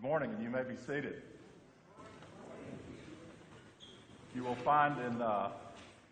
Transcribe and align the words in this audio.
Good 0.00 0.08
morning, 0.08 0.30
and 0.30 0.42
you 0.42 0.48
may 0.48 0.62
be 0.62 0.76
seated. 0.86 1.20
You 4.34 4.42
will 4.42 4.54
find 4.54 4.98
in 4.98 5.20
uh, 5.20 5.50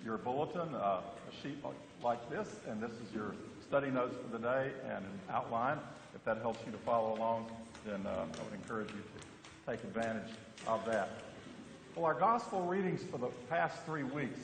your 0.05 0.19
bulletin 0.19 0.75
uh, 0.75 1.01
a 1.01 1.43
sheet 1.43 1.57
like 2.03 2.29
this, 2.29 2.57
and 2.69 2.83
this 2.83 2.91
is 2.91 3.15
your 3.15 3.35
study 3.67 3.91
notes 3.91 4.15
for 4.23 4.37
the 4.37 4.43
day 4.45 4.73
and 4.85 5.07
an 5.07 5.21
outline. 5.31 5.79
If 6.15 6.23
that 6.27 6.37
helps 6.43 6.59
you 6.67 6.73
to 6.73 6.77
follow 6.79 7.17
along, 7.17 7.51
then 7.87 8.07
uh, 8.07 8.27
I 8.27 8.45
would 8.45 8.53
encourage 8.53 8.91
you 8.91 9.01
to 9.01 9.71
take 9.73 9.83
advantage 9.85 10.35
of 10.67 10.85
that. 10.85 11.09
Well, 11.97 12.05
our 12.05 12.13
gospel 12.13 12.67
readings 12.67 13.03
for 13.05 13.17
the 13.17 13.31
past 13.49 13.83
three 13.87 14.05
weeks 14.05 14.41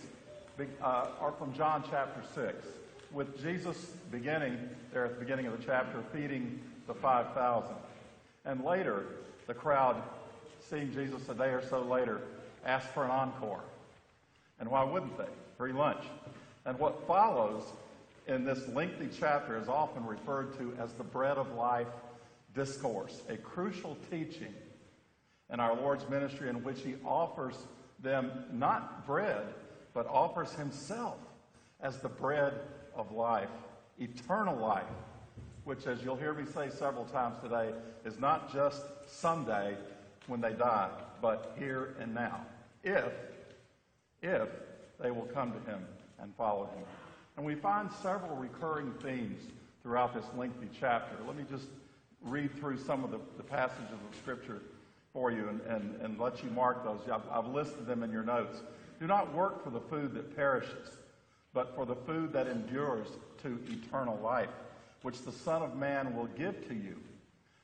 uh, 0.59 1.09
are 1.21 1.33
from 1.33 1.53
John 1.53 1.85
chapter 1.91 2.23
6, 2.35 2.67
with 3.13 3.39
Jesus 3.43 3.77
beginning 4.11 4.57
there 4.95 5.05
at 5.05 5.19
the 5.19 5.21
beginning 5.21 5.49
of 5.49 5.59
the 5.59 5.63
chapter, 5.63 6.03
feeding 6.15 6.63
the 6.87 6.95
5,000. 6.95 7.75
And 8.47 8.65
later, 8.65 9.05
the 9.47 9.55
crowd, 9.55 10.03
seeing 10.69 10.93
Jesus 10.93 11.29
a 11.29 11.35
day 11.35 11.51
or 11.51 11.63
so 11.69 11.83
later, 11.83 12.21
asked 12.65 12.89
for 12.89 13.05
an 13.05 13.11
encore. 13.11 13.63
And 14.59 14.71
why 14.71 14.85
wouldn't 14.85 15.19
they? 15.19 15.29
Free 15.57 15.73
lunch. 15.73 16.03
And 16.65 16.79
what 16.79 17.07
follows 17.07 17.65
in 18.27 18.45
this 18.45 18.67
lengthy 18.69 19.09
chapter 19.19 19.59
is 19.59 19.69
often 19.69 20.07
referred 20.07 20.57
to 20.59 20.75
as 20.81 20.93
the 20.95 21.05
bread 21.05 21.37
of 21.37 21.53
life 21.55 21.89
discourse, 22.55 23.23
a 23.29 23.37
crucial 23.37 23.97
teaching 24.11 24.55
in 25.53 25.61
our 25.61 25.75
Lord's 25.77 26.09
ministry 26.09 26.49
in 26.49 26.63
which 26.65 26.81
he 26.81 26.95
offers 27.05 27.57
them 28.03 28.31
not 28.53 29.07
bread, 29.07 29.45
but 29.93 30.07
offers 30.07 30.53
himself 30.53 31.19
as 31.81 31.99
the 31.99 32.09
bread 32.09 32.55
of 32.97 33.13
life, 33.13 33.51
eternal 33.99 34.57
life, 34.57 34.85
which, 35.65 35.87
as 35.87 36.03
you'll 36.03 36.17
hear 36.17 36.35
me 36.35 36.45
say 36.53 36.69
several 36.71 37.05
times 37.07 37.37
today, 37.43 37.71
is 38.05 38.19
not 38.19 38.53
just 38.53 38.83
someday 39.07 39.77
when 40.27 40.41
they 40.41 40.53
die, 40.53 40.91
but 41.21 41.55
here 41.59 41.95
and 42.01 42.15
now. 42.15 42.41
If, 42.83 43.13
if 44.23 44.49
they 45.01 45.11
will 45.11 45.29
come 45.35 45.53
to 45.53 45.71
him 45.71 45.87
and 46.21 46.35
follow 46.37 46.65
him. 46.67 46.85
And 47.37 47.45
we 47.45 47.55
find 47.55 47.91
several 48.03 48.37
recurring 48.37 48.93
themes 49.03 49.43
throughout 49.83 50.15
this 50.15 50.25
lengthy 50.37 50.69
chapter. 50.79 51.17
Let 51.27 51.37
me 51.37 51.45
just 51.51 51.67
read 52.23 52.55
through 52.59 52.79
some 52.79 53.05
of 53.05 53.11
the, 53.11 53.19
the 53.37 53.43
passages 53.43 53.93
of 53.93 54.19
Scripture 54.19 54.61
for 55.13 55.31
you 55.31 55.49
and, 55.49 55.61
and, 55.63 56.01
and 56.01 56.19
let 56.19 56.43
you 56.43 56.51
mark 56.51 56.85
those. 56.85 57.01
I've, 57.11 57.23
I've 57.31 57.47
listed 57.53 57.87
them 57.87 58.03
in 58.03 58.11
your 58.11 58.23
notes. 58.23 58.59
Do 59.01 59.07
not 59.07 59.33
work 59.35 59.63
for 59.63 59.71
the 59.71 59.81
food 59.81 60.15
that 60.15 60.35
perishes, 60.37 60.97
but 61.53 61.75
for 61.75 61.87
the 61.87 61.95
food 61.95 62.33
that 62.33 62.47
endures 62.47 63.09
to 63.43 63.59
eternal 63.69 64.19
life, 64.23 64.49
which 65.05 65.21
the 65.21 65.33
Son 65.33 65.61
of 65.61 65.77
Man 65.77 66.17
will 66.17 66.29
give 66.29 66.67
to 66.67 66.75
you. 66.75 66.97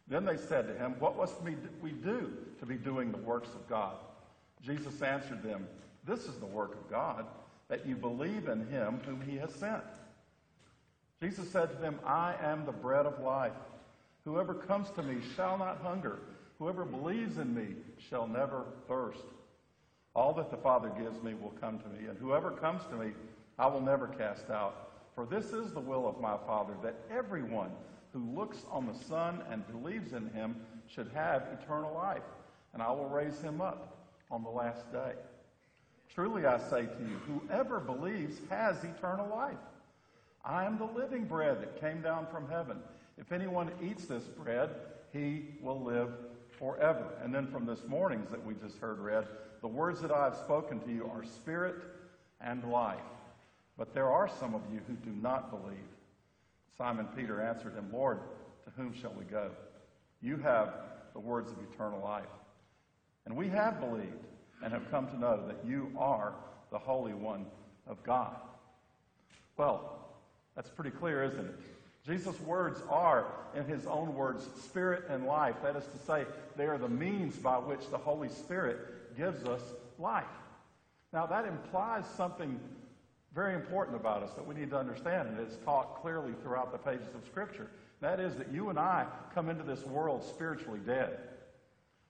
Then 0.09 0.27
they 0.27 0.37
said 0.37 0.69
to 0.69 0.75
him, 0.75 0.95
What 0.99 1.17
must 1.17 1.41
we 1.41 1.91
do 1.91 2.33
to 2.59 2.67
be 2.67 2.75
doing 2.75 3.11
the 3.11 3.17
works 3.17 3.49
of 3.55 3.67
God? 3.67 3.95
Jesus 4.63 5.01
answered 5.01 5.43
them, 5.43 5.67
This 6.05 6.27
is 6.27 6.37
the 6.37 6.45
work 6.45 6.75
of 6.75 6.91
God, 6.91 7.25
that 7.69 7.87
you 7.87 7.97
believe 7.97 8.49
in 8.49 8.67
him 8.67 9.01
whom 9.07 9.23
he 9.23 9.39
has 9.39 9.55
sent. 9.55 9.83
Jesus 11.23 11.51
said 11.51 11.71
to 11.71 11.77
them, 11.77 11.99
I 12.05 12.35
am 12.43 12.67
the 12.67 12.73
bread 12.73 13.07
of 13.07 13.21
life. 13.21 13.53
Whoever 14.27 14.53
comes 14.53 14.91
to 14.91 15.03
me 15.03 15.23
shall 15.35 15.57
not 15.57 15.81
hunger. 15.81 16.19
Whoever 16.59 16.85
believes 16.85 17.39
in 17.39 17.55
me 17.55 17.69
shall 18.11 18.27
never 18.27 18.67
thirst. 18.87 19.25
All 20.15 20.35
that 20.35 20.51
the 20.51 20.59
Father 20.59 20.91
gives 20.91 21.23
me 21.23 21.33
will 21.33 21.55
come 21.59 21.79
to 21.79 21.89
me, 21.89 22.07
and 22.07 22.19
whoever 22.19 22.51
comes 22.51 22.83
to 22.91 22.97
me 22.97 23.13
I 23.59 23.67
will 23.67 23.81
never 23.81 24.09
cast 24.09 24.51
out. 24.51 24.90
For 25.21 25.27
this 25.27 25.53
is 25.53 25.71
the 25.73 25.81
will 25.81 26.09
of 26.09 26.19
my 26.19 26.39
Father, 26.47 26.73
that 26.83 26.95
everyone 27.11 27.73
who 28.15 28.21
looks 28.35 28.65
on 28.71 28.87
the 28.87 28.95
Son 29.05 29.43
and 29.51 29.71
believes 29.71 30.15
in 30.15 30.31
him 30.31 30.57
should 30.87 31.11
have 31.13 31.47
eternal 31.61 31.93
life, 31.93 32.23
and 32.73 32.83
I 32.83 32.91
will 32.93 33.11
raise 33.11 33.39
him 33.39 33.61
up 33.61 33.99
on 34.31 34.43
the 34.43 34.49
last 34.49 34.91
day. 34.91 35.13
Truly 36.09 36.47
I 36.47 36.57
say 36.57 36.87
to 36.87 37.03
you, 37.03 37.21
whoever 37.27 37.81
believes 37.81 38.39
has 38.49 38.83
eternal 38.83 39.29
life. 39.29 39.59
I 40.43 40.65
am 40.65 40.79
the 40.79 40.87
living 40.87 41.27
bread 41.27 41.61
that 41.61 41.79
came 41.83 42.01
down 42.01 42.27
from 42.33 42.49
heaven. 42.49 42.79
If 43.19 43.31
anyone 43.31 43.73
eats 43.83 44.07
this 44.07 44.25
bread, 44.25 44.71
he 45.13 45.49
will 45.61 45.83
live 45.83 46.15
forever. 46.59 47.05
And 47.23 47.35
then 47.35 47.47
from 47.47 47.67
this 47.67 47.87
morning's 47.87 48.31
that 48.31 48.43
we 48.43 48.55
just 48.55 48.79
heard 48.79 48.99
read, 48.99 49.27
the 49.61 49.69
words 49.69 50.01
that 50.01 50.13
I 50.13 50.25
have 50.25 50.37
spoken 50.37 50.81
to 50.81 50.91
you 50.91 51.11
are 51.15 51.25
spirit 51.25 51.77
and 52.41 52.65
life. 52.65 53.01
But 53.81 53.95
there 53.95 54.13
are 54.13 54.29
some 54.29 54.55
of 54.55 54.61
you 54.71 54.83
who 54.87 54.93
do 54.93 55.11
not 55.23 55.51
believe. 55.51 55.89
Simon 56.77 57.09
Peter 57.17 57.41
answered 57.41 57.73
him, 57.73 57.89
Lord, 57.91 58.21
to 58.65 58.71
whom 58.77 58.93
shall 58.93 59.15
we 59.19 59.25
go? 59.25 59.53
You 60.21 60.37
have 60.37 60.75
the 61.15 61.19
words 61.19 61.51
of 61.51 61.57
eternal 61.73 61.99
life. 62.05 62.27
And 63.25 63.35
we 63.35 63.49
have 63.49 63.81
believed 63.81 64.27
and 64.63 64.71
have 64.75 64.91
come 64.91 65.09
to 65.09 65.19
know 65.19 65.47
that 65.47 65.65
you 65.67 65.91
are 65.97 66.35
the 66.71 66.79
Holy 66.79 67.15
One 67.15 67.47
of 67.87 68.03
God. 68.03 68.37
Well, 69.57 70.11
that's 70.55 70.69
pretty 70.69 70.91
clear, 70.91 71.25
isn't 71.25 71.47
it? 71.47 71.59
Jesus' 72.05 72.39
words 72.41 72.83
are, 72.91 73.29
in 73.57 73.65
his 73.65 73.87
own 73.87 74.15
words, 74.15 74.47
spirit 74.63 75.05
and 75.09 75.25
life. 75.25 75.55
That 75.63 75.77
is 75.77 75.87
to 75.87 75.99
say, 76.07 76.27
they 76.55 76.67
are 76.67 76.77
the 76.77 76.91
means 76.91 77.35
by 77.37 77.57
which 77.57 77.89
the 77.91 77.97
Holy 77.97 78.29
Spirit 78.29 79.17
gives 79.17 79.43
us 79.45 79.63
life. 79.99 80.25
Now, 81.15 81.25
that 81.25 81.47
implies 81.47 82.05
something 82.15 82.61
very 83.35 83.55
important 83.55 83.97
about 83.97 84.23
us 84.23 84.33
that 84.35 84.47
we 84.47 84.55
need 84.55 84.71
to 84.71 84.79
understand, 84.79 85.29
and 85.29 85.39
it's 85.39 85.57
taught 85.65 86.01
clearly 86.03 86.33
throughout 86.43 86.73
the 86.73 86.79
pages 86.79 87.15
of 87.15 87.25
Scripture. 87.27 87.71
That 88.01 88.19
is 88.19 88.35
that 88.37 88.53
you 88.53 88.71
and 88.71 88.79
I 88.79 89.07
come 89.35 89.49
into 89.49 89.63
this 89.63 89.85
world 89.85 90.25
spiritually 90.25 90.81
dead. 90.85 91.19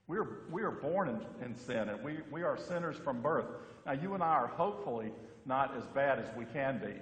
We 0.07 0.17
are, 0.17 0.27
we 0.51 0.63
are 0.63 0.71
born 0.71 1.09
in, 1.09 1.45
in 1.45 1.55
sin, 1.55 1.89
and 1.89 2.03
we, 2.03 2.17
we 2.31 2.43
are 2.43 2.57
sinners 2.57 2.97
from 2.97 3.21
birth. 3.21 3.45
Now, 3.85 3.93
you 3.93 4.13
and 4.13 4.23
I 4.23 4.33
are 4.33 4.47
hopefully 4.47 5.11
not 5.45 5.75
as 5.77 5.85
bad 5.87 6.19
as 6.19 6.25
we 6.35 6.45
can 6.45 6.79
be 6.79 6.93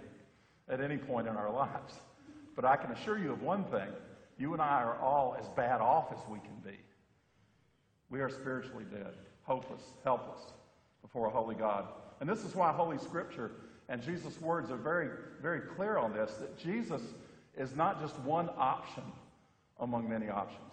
at 0.72 0.82
any 0.82 0.98
point 0.98 1.28
in 1.28 1.36
our 1.36 1.52
lives. 1.54 1.96
But 2.56 2.66
I 2.66 2.76
can 2.76 2.92
assure 2.92 3.18
you 3.18 3.32
of 3.32 3.42
one 3.42 3.64
thing 3.66 3.88
you 4.38 4.54
and 4.54 4.62
I 4.62 4.84
are 4.84 4.98
all 5.00 5.36
as 5.40 5.48
bad 5.50 5.82
off 5.82 6.14
as 6.14 6.20
we 6.30 6.40
can 6.40 6.56
be. 6.64 6.78
We 8.10 8.22
are 8.22 8.30
spiritually 8.30 8.86
dead, 8.90 9.14
hopeless, 9.44 9.82
helpless 10.04 10.40
before 11.02 11.28
a 11.28 11.30
holy 11.30 11.56
God. 11.56 11.86
And 12.22 12.30
this 12.30 12.44
is 12.44 12.56
why 12.56 12.72
Holy 12.72 12.98
Scripture 12.98 13.52
and 13.90 14.04
Jesus' 14.04 14.40
words 14.40 14.70
are 14.70 14.78
very, 14.78 15.10
very 15.42 15.62
clear 15.62 15.98
on 15.98 16.14
this 16.14 16.32
that 16.40 16.58
Jesus 16.58 17.02
is 17.58 17.76
not 17.76 18.00
just 18.00 18.18
one 18.20 18.50
option 18.56 19.04
among 19.80 20.08
many 20.08 20.30
options. 20.30 20.72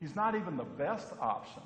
He's 0.00 0.14
not 0.14 0.36
even 0.36 0.56
the 0.56 0.64
best 0.64 1.08
option 1.20 1.62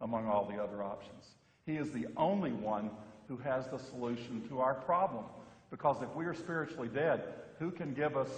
among 0.00 0.26
all 0.26 0.44
the 0.44 0.62
other 0.62 0.82
options. 0.82 1.24
He 1.64 1.76
is 1.76 1.90
the 1.90 2.06
only 2.16 2.52
one 2.52 2.90
who 3.28 3.38
has 3.38 3.66
the 3.68 3.78
solution 3.78 4.46
to 4.48 4.60
our 4.60 4.74
problem. 4.74 5.24
Because 5.70 6.02
if 6.02 6.14
we 6.14 6.26
are 6.26 6.34
spiritually 6.34 6.88
dead, 6.88 7.22
who 7.58 7.70
can 7.70 7.94
give 7.94 8.16
us 8.16 8.30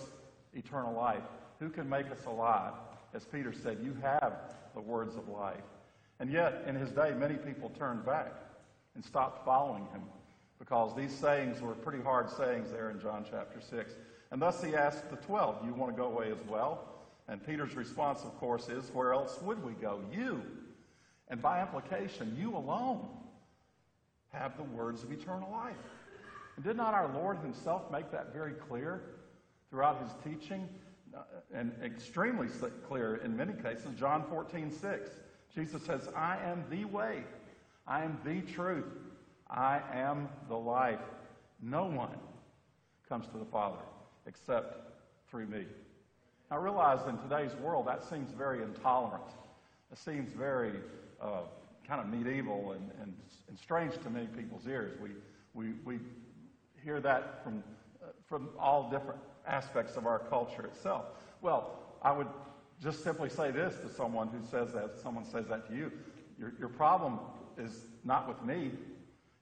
eternal 0.54 0.94
life? 0.94 1.22
Who 1.58 1.68
can 1.68 1.88
make 1.88 2.10
us 2.10 2.24
alive? 2.26 2.74
As 3.12 3.24
Peter 3.24 3.52
said, 3.52 3.78
you 3.82 3.96
have 4.02 4.34
the 4.74 4.80
words 4.80 5.16
of 5.16 5.28
life. 5.28 5.56
And 6.20 6.30
yet, 6.30 6.64
in 6.66 6.76
his 6.76 6.90
day, 6.90 7.12
many 7.16 7.34
people 7.34 7.70
turned 7.78 8.04
back 8.04 8.34
and 8.94 9.04
stopped 9.04 9.44
following 9.44 9.86
him 9.92 10.02
because 10.60 10.94
these 10.94 11.12
sayings 11.12 11.60
were 11.60 11.74
pretty 11.74 12.02
hard 12.02 12.30
sayings 12.30 12.70
there 12.70 12.90
in 12.90 13.00
John 13.00 13.24
chapter 13.28 13.60
6. 13.60 13.92
And 14.30 14.40
thus 14.40 14.62
he 14.62 14.76
asked 14.76 15.10
the 15.10 15.16
twelve, 15.16 15.56
You 15.64 15.74
want 15.74 15.96
to 15.96 16.00
go 16.00 16.08
away 16.08 16.30
as 16.30 16.38
well? 16.48 16.86
And 17.26 17.44
Peter's 17.44 17.74
response, 17.74 18.22
of 18.22 18.38
course, 18.38 18.68
is, 18.68 18.90
Where 18.92 19.12
else 19.12 19.40
would 19.42 19.64
we 19.64 19.72
go? 19.72 20.00
You. 20.12 20.42
And 21.28 21.40
by 21.40 21.60
implication, 21.62 22.36
you 22.38 22.54
alone 22.56 23.08
have 24.32 24.56
the 24.56 24.62
words 24.62 25.02
of 25.02 25.10
eternal 25.10 25.50
life. 25.50 25.74
And 26.56 26.64
did 26.64 26.76
not 26.76 26.94
our 26.94 27.10
Lord 27.12 27.38
himself 27.38 27.90
make 27.90 28.12
that 28.12 28.32
very 28.32 28.52
clear 28.52 29.02
throughout 29.70 30.02
his 30.02 30.12
teaching? 30.22 30.68
Uh, 31.16 31.22
and 31.52 31.72
extremely 31.82 32.46
clear 32.86 33.16
in 33.16 33.36
many 33.36 33.52
cases. 33.54 33.88
John 33.98 34.24
14, 34.28 34.70
6. 34.70 35.10
Jesus 35.52 35.82
says, 35.82 36.08
I 36.14 36.36
am 36.44 36.64
the 36.70 36.84
way, 36.84 37.24
I 37.88 38.04
am 38.04 38.18
the 38.24 38.42
truth, 38.42 38.86
I 39.50 39.80
am 39.92 40.28
the 40.48 40.56
life. 40.56 41.00
No 41.60 41.84
one 41.84 42.16
comes 43.08 43.26
to 43.28 43.38
the 43.38 43.44
Father 43.44 43.82
except 44.26 44.92
through 45.28 45.46
me. 45.46 45.64
I 46.50 46.56
realize 46.56 47.00
in 47.08 47.18
today's 47.18 47.54
world 47.56 47.86
that 47.86 48.08
seems 48.08 48.30
very 48.32 48.62
intolerant. 48.62 49.24
It 49.92 49.98
seems 49.98 50.32
very 50.32 50.72
uh, 51.20 51.42
kind 51.86 52.00
of 52.00 52.08
medieval 52.08 52.72
and, 52.72 52.90
and, 53.02 53.14
and, 53.48 53.58
strange 53.58 53.94
to 54.02 54.10
many 54.10 54.26
people's 54.26 54.66
ears. 54.66 54.96
We, 55.00 55.10
we, 55.54 55.74
we 55.84 55.98
hear 56.82 57.00
that 57.00 57.42
from, 57.42 57.62
uh, 58.02 58.06
from 58.28 58.50
all 58.58 58.90
different 58.90 59.20
aspects 59.46 59.96
of 59.96 60.06
our 60.06 60.20
culture 60.20 60.64
itself. 60.64 61.06
Well, 61.42 61.78
I 62.02 62.12
would 62.12 62.28
just 62.82 63.02
simply 63.02 63.28
say 63.28 63.50
this 63.50 63.76
to 63.80 63.88
someone 63.88 64.28
who 64.28 64.44
says 64.50 64.72
that, 64.72 64.98
someone 65.00 65.24
says 65.24 65.46
that 65.48 65.68
to 65.68 65.74
you. 65.74 65.92
Your, 66.38 66.52
your 66.58 66.68
problem 66.68 67.18
is 67.58 67.86
not 68.04 68.28
with 68.28 68.42
me. 68.44 68.70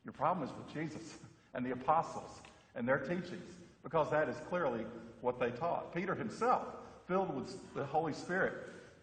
Your 0.09 0.15
problem 0.15 0.49
is 0.49 0.55
with 0.57 0.73
Jesus 0.73 1.19
and 1.55 1.67
the 1.67 1.73
apostles 1.73 2.41
and 2.75 2.89
their 2.89 2.97
teachings, 2.97 3.53
because 3.83 4.11
that 4.11 4.27
is 4.27 4.37
clearly 4.49 4.87
what 5.21 5.39
they 5.39 5.51
taught. 5.51 5.95
Peter 5.95 6.15
himself, 6.15 6.65
filled 7.07 7.37
with 7.37 7.55
the 7.75 7.85
Holy 7.85 8.15
Spirit, 8.15 8.55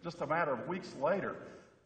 just 0.02 0.20
a 0.20 0.26
matter 0.26 0.52
of 0.52 0.66
weeks 0.66 0.92
later, 1.00 1.36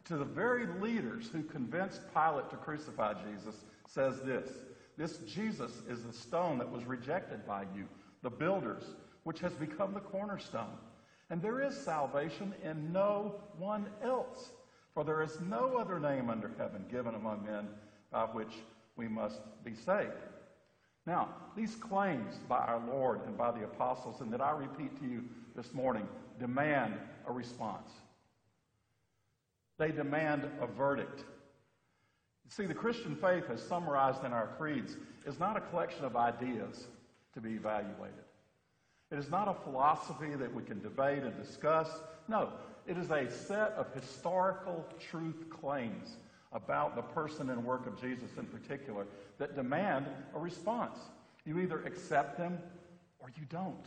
to 0.06 0.16
the 0.16 0.24
very 0.24 0.66
leaders 0.80 1.28
who 1.30 1.42
convinced 1.42 2.00
Pilate 2.14 2.48
to 2.48 2.56
crucify 2.56 3.12
Jesus, 3.30 3.56
says 3.86 4.22
this 4.22 4.48
This 4.96 5.18
Jesus 5.18 5.82
is 5.86 6.02
the 6.02 6.14
stone 6.14 6.56
that 6.56 6.72
was 6.72 6.86
rejected 6.86 7.46
by 7.46 7.66
you, 7.76 7.86
the 8.22 8.30
builders, 8.30 8.84
which 9.24 9.40
has 9.40 9.52
become 9.52 9.92
the 9.92 10.00
cornerstone. 10.00 10.78
And 11.28 11.42
there 11.42 11.60
is 11.60 11.76
salvation 11.76 12.54
in 12.64 12.90
no 12.90 13.34
one 13.58 13.84
else, 14.02 14.48
for 14.94 15.04
there 15.04 15.20
is 15.20 15.38
no 15.42 15.76
other 15.76 16.00
name 16.00 16.30
under 16.30 16.50
heaven 16.56 16.86
given 16.90 17.14
among 17.14 17.44
men 17.44 17.68
by 18.10 18.24
which 18.24 18.54
we 19.00 19.08
must 19.08 19.40
be 19.64 19.74
saved. 19.74 20.12
Now, 21.06 21.30
these 21.56 21.74
claims 21.74 22.34
by 22.46 22.58
our 22.58 22.82
Lord 22.86 23.20
and 23.26 23.36
by 23.36 23.50
the 23.50 23.64
apostles, 23.64 24.20
and 24.20 24.30
that 24.30 24.42
I 24.42 24.50
repeat 24.50 25.00
to 25.00 25.06
you 25.06 25.24
this 25.56 25.72
morning, 25.72 26.06
demand 26.38 26.92
a 27.26 27.32
response. 27.32 27.90
They 29.78 29.90
demand 29.90 30.50
a 30.60 30.66
verdict. 30.66 31.20
You 31.20 32.50
See, 32.50 32.66
the 32.66 32.74
Christian 32.74 33.16
faith, 33.16 33.44
as 33.50 33.62
summarized 33.62 34.22
in 34.22 34.34
our 34.34 34.48
creeds, 34.58 34.98
is 35.24 35.38
not 35.38 35.56
a 35.56 35.60
collection 35.60 36.04
of 36.04 36.14
ideas 36.14 36.86
to 37.32 37.40
be 37.40 37.52
evaluated. 37.54 38.26
It 39.10 39.18
is 39.18 39.30
not 39.30 39.48
a 39.48 39.54
philosophy 39.54 40.34
that 40.36 40.54
we 40.54 40.62
can 40.62 40.82
debate 40.82 41.22
and 41.22 41.34
discuss. 41.42 41.88
No, 42.28 42.50
it 42.86 42.98
is 42.98 43.10
a 43.10 43.30
set 43.30 43.72
of 43.72 43.94
historical 43.94 44.86
truth 45.10 45.46
claims 45.48 46.18
about 46.52 46.96
the 46.96 47.02
person 47.02 47.50
and 47.50 47.64
work 47.64 47.86
of 47.86 48.00
Jesus 48.00 48.30
in 48.36 48.46
particular 48.46 49.06
that 49.38 49.54
demand 49.54 50.06
a 50.34 50.38
response. 50.38 50.98
You 51.44 51.58
either 51.60 51.82
accept 51.84 52.36
them 52.36 52.58
or 53.20 53.30
you 53.38 53.46
don't. 53.48 53.86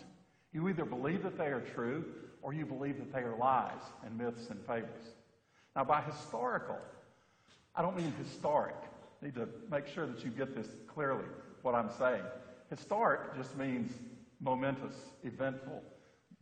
You 0.54 0.70
either 0.70 0.86
believe 0.86 1.24
that 1.24 1.38
they 1.38 1.48
are 1.48 1.62
true 1.62 2.06
or 2.42 2.54
you 2.54 2.66
believe 2.66 2.98
that 2.98 3.12
they 3.12 3.22
are 3.22 3.36
lies 3.38 3.82
and 4.06 4.18
myths 4.18 4.50
and 4.50 4.60
fables. 4.66 4.90
Now, 5.76 5.84
by 5.84 6.02
historical, 6.02 6.78
I 7.76 7.82
don't 7.82 7.98
mean 7.98 8.14
historic. 8.18 8.76
I 9.22 9.26
need 9.26 9.36
to 9.36 9.48
make 9.72 9.88
sure 9.88 10.06
that 10.06 10.24
you 10.24 10.30
get 10.30 10.56
this 10.56 10.68
clearly, 10.88 11.26
what 11.64 11.74
I'm 11.74 11.90
saying. 11.98 12.24
Historic 12.70 13.36
just 13.36 13.58
means 13.58 13.92
momentous, 14.40 14.96
eventful. 15.24 15.82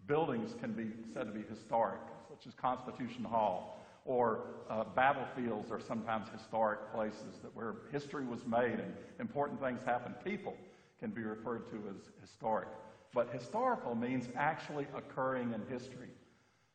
Buildings 0.08 0.56
can 0.60 0.74
be 0.74 0.88
said 1.14 1.28
to 1.28 1.32
be 1.32 1.44
historic, 1.50 2.02
such 2.30 2.48
as 2.48 2.54
Constitution 2.56 3.24
Hall, 3.24 3.81
or 4.06 4.42
uh, 4.70 4.84
battlefields 4.96 5.72
are 5.72 5.80
sometimes 5.80 6.28
historic 6.30 6.92
places 6.94 7.40
that 7.44 7.56
where 7.56 7.76
history 7.92 8.26
was 8.26 8.46
made 8.46 8.80
and 8.80 8.94
important 9.20 9.62
things 9.62 9.84
happened. 9.84 10.16
People 10.24 10.56
can 11.00 11.12
be 11.12 11.22
referred 11.22 11.70
to 11.70 11.76
as 11.90 12.10
historic. 12.22 12.68
But 13.14 13.30
historical 13.32 13.96
means 13.96 14.30
actually 14.36 14.88
occurring 14.96 15.54
in 15.54 15.62
history. 15.72 16.10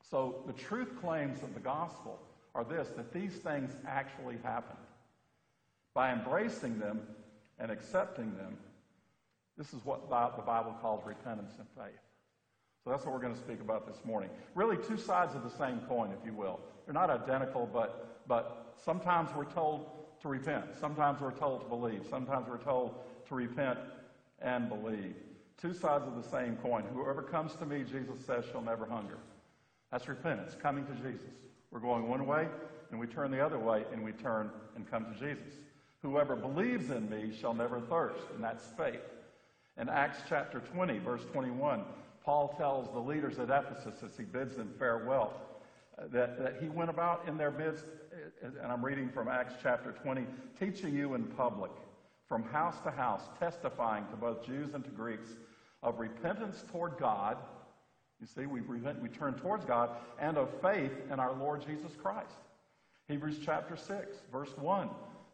So 0.02 0.42
the 0.46 0.52
truth 0.52 1.00
claims 1.00 1.42
of 1.42 1.54
the 1.54 1.60
gospel 1.60 2.18
are 2.54 2.64
this 2.64 2.88
that 2.96 3.12
these 3.12 3.34
things 3.34 3.72
actually 3.86 4.36
happened. 4.42 4.78
By 5.94 6.12
embracing 6.12 6.78
them 6.78 7.00
and 7.58 7.70
accepting 7.70 8.36
them, 8.36 8.56
this 9.56 9.72
is 9.72 9.84
what 9.84 10.08
the 10.10 10.42
Bible 10.42 10.76
calls 10.82 11.02
repentance 11.06 11.54
and 11.58 11.66
faith. 11.76 12.05
So 12.86 12.92
that's 12.92 13.04
what 13.04 13.12
we're 13.14 13.20
going 13.20 13.34
to 13.34 13.40
speak 13.40 13.60
about 13.60 13.84
this 13.84 14.04
morning. 14.04 14.30
Really, 14.54 14.76
two 14.76 14.96
sides 14.96 15.34
of 15.34 15.42
the 15.42 15.50
same 15.50 15.80
coin, 15.88 16.12
if 16.16 16.24
you 16.24 16.32
will. 16.32 16.60
They're 16.84 16.94
not 16.94 17.10
identical, 17.10 17.68
but, 17.70 18.22
but 18.28 18.76
sometimes 18.84 19.28
we're 19.34 19.50
told 19.50 19.88
to 20.22 20.28
repent. 20.28 20.66
Sometimes 20.78 21.20
we're 21.20 21.32
told 21.32 21.62
to 21.62 21.66
believe. 21.68 22.06
Sometimes 22.08 22.46
we're 22.48 22.62
told 22.62 22.94
to 23.26 23.34
repent 23.34 23.80
and 24.40 24.68
believe. 24.68 25.16
Two 25.60 25.74
sides 25.74 26.06
of 26.06 26.14
the 26.14 26.30
same 26.30 26.54
coin. 26.58 26.84
Whoever 26.94 27.22
comes 27.22 27.56
to 27.56 27.66
me, 27.66 27.82
Jesus 27.82 28.24
says, 28.24 28.44
shall 28.52 28.62
never 28.62 28.86
hunger. 28.86 29.18
That's 29.90 30.06
repentance, 30.06 30.54
coming 30.62 30.86
to 30.86 30.92
Jesus. 30.92 31.26
We're 31.72 31.80
going 31.80 32.06
one 32.06 32.24
way, 32.24 32.46
and 32.92 33.00
we 33.00 33.08
turn 33.08 33.32
the 33.32 33.44
other 33.44 33.58
way, 33.58 33.82
and 33.92 34.04
we 34.04 34.12
turn 34.12 34.48
and 34.76 34.88
come 34.88 35.12
to 35.12 35.18
Jesus. 35.18 35.54
Whoever 36.02 36.36
believes 36.36 36.90
in 36.90 37.10
me 37.10 37.36
shall 37.36 37.52
never 37.52 37.80
thirst, 37.80 38.22
and 38.32 38.44
that's 38.44 38.64
faith. 38.76 39.02
In 39.76 39.88
Acts 39.88 40.20
chapter 40.28 40.60
20, 40.60 41.00
verse 41.00 41.22
21, 41.32 41.82
Paul 42.26 42.54
tells 42.58 42.92
the 42.92 42.98
leaders 42.98 43.38
at 43.38 43.48
Ephesus 43.48 44.02
as 44.04 44.14
he 44.18 44.24
bids 44.24 44.56
them 44.56 44.74
farewell 44.78 45.32
uh, 45.98 46.02
that, 46.12 46.38
that 46.38 46.56
he 46.60 46.68
went 46.68 46.90
about 46.90 47.26
in 47.26 47.38
their 47.38 47.50
midst, 47.50 47.86
uh, 48.44 48.48
and 48.62 48.70
I'm 48.70 48.84
reading 48.84 49.08
from 49.08 49.28
Acts 49.28 49.54
chapter 49.62 49.92
20, 49.92 50.26
teaching 50.60 50.94
you 50.94 51.14
in 51.14 51.24
public, 51.24 51.70
from 52.28 52.42
house 52.42 52.78
to 52.82 52.90
house, 52.90 53.22
testifying 53.38 54.04
to 54.10 54.16
both 54.16 54.44
Jews 54.44 54.74
and 54.74 54.84
to 54.84 54.90
Greeks 54.90 55.30
of 55.82 55.98
repentance 55.98 56.62
toward 56.70 56.98
God 56.98 57.38
you 58.20 58.26
see, 58.26 58.46
we, 58.46 58.60
repent, 58.60 59.02
we 59.02 59.08
turn 59.08 59.34
towards 59.34 59.64
God 59.64 59.90
and 60.18 60.38
of 60.38 60.48
faith 60.62 60.92
in 61.12 61.20
our 61.20 61.34
Lord 61.34 61.64
Jesus 61.66 61.92
Christ. 62.00 62.32
Hebrews 63.08 63.38
chapter 63.44 63.76
6, 63.76 64.16
verse 64.32 64.56
1 64.56 64.88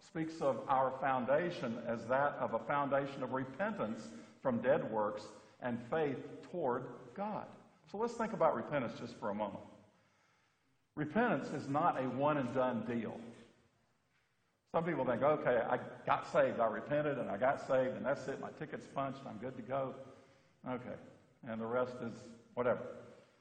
speaks 0.04 0.40
of 0.40 0.58
our 0.68 0.92
foundation 1.00 1.78
as 1.86 2.04
that 2.06 2.36
of 2.40 2.54
a 2.54 2.58
foundation 2.58 3.22
of 3.22 3.32
repentance 3.32 4.08
from 4.42 4.58
dead 4.58 4.90
works 4.90 5.22
and 5.62 5.78
faith 5.90 6.18
toward 6.50 6.84
God. 7.14 7.46
So 7.90 7.98
let's 7.98 8.14
think 8.14 8.32
about 8.32 8.56
repentance 8.56 8.98
just 8.98 9.18
for 9.18 9.30
a 9.30 9.34
moment. 9.34 9.64
Repentance 10.94 11.48
is 11.48 11.68
not 11.68 12.02
a 12.02 12.08
one 12.08 12.36
and 12.36 12.54
done 12.54 12.84
deal. 12.86 13.18
Some 14.72 14.84
people 14.84 15.04
think, 15.04 15.22
okay, 15.22 15.60
I 15.68 15.78
got 16.06 16.30
saved, 16.32 16.58
I 16.58 16.66
repented, 16.66 17.18
and 17.18 17.30
I 17.30 17.36
got 17.36 17.66
saved, 17.66 17.96
and 17.96 18.04
that's 18.04 18.26
it. 18.28 18.40
My 18.40 18.48
ticket's 18.58 18.86
punched, 18.94 19.20
I'm 19.28 19.36
good 19.36 19.56
to 19.56 19.62
go. 19.62 19.94
Okay. 20.68 20.96
And 21.46 21.60
the 21.60 21.66
rest 21.66 21.94
is 22.02 22.12
whatever. 22.54 22.80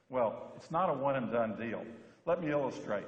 Well, 0.10 0.52
it's 0.58 0.72
not 0.72 0.90
a 0.90 0.94
one 0.94 1.16
and 1.16 1.32
done 1.32 1.56
deal. 1.58 1.86
Let 2.26 2.44
me 2.44 2.52
illustrate. 2.52 3.06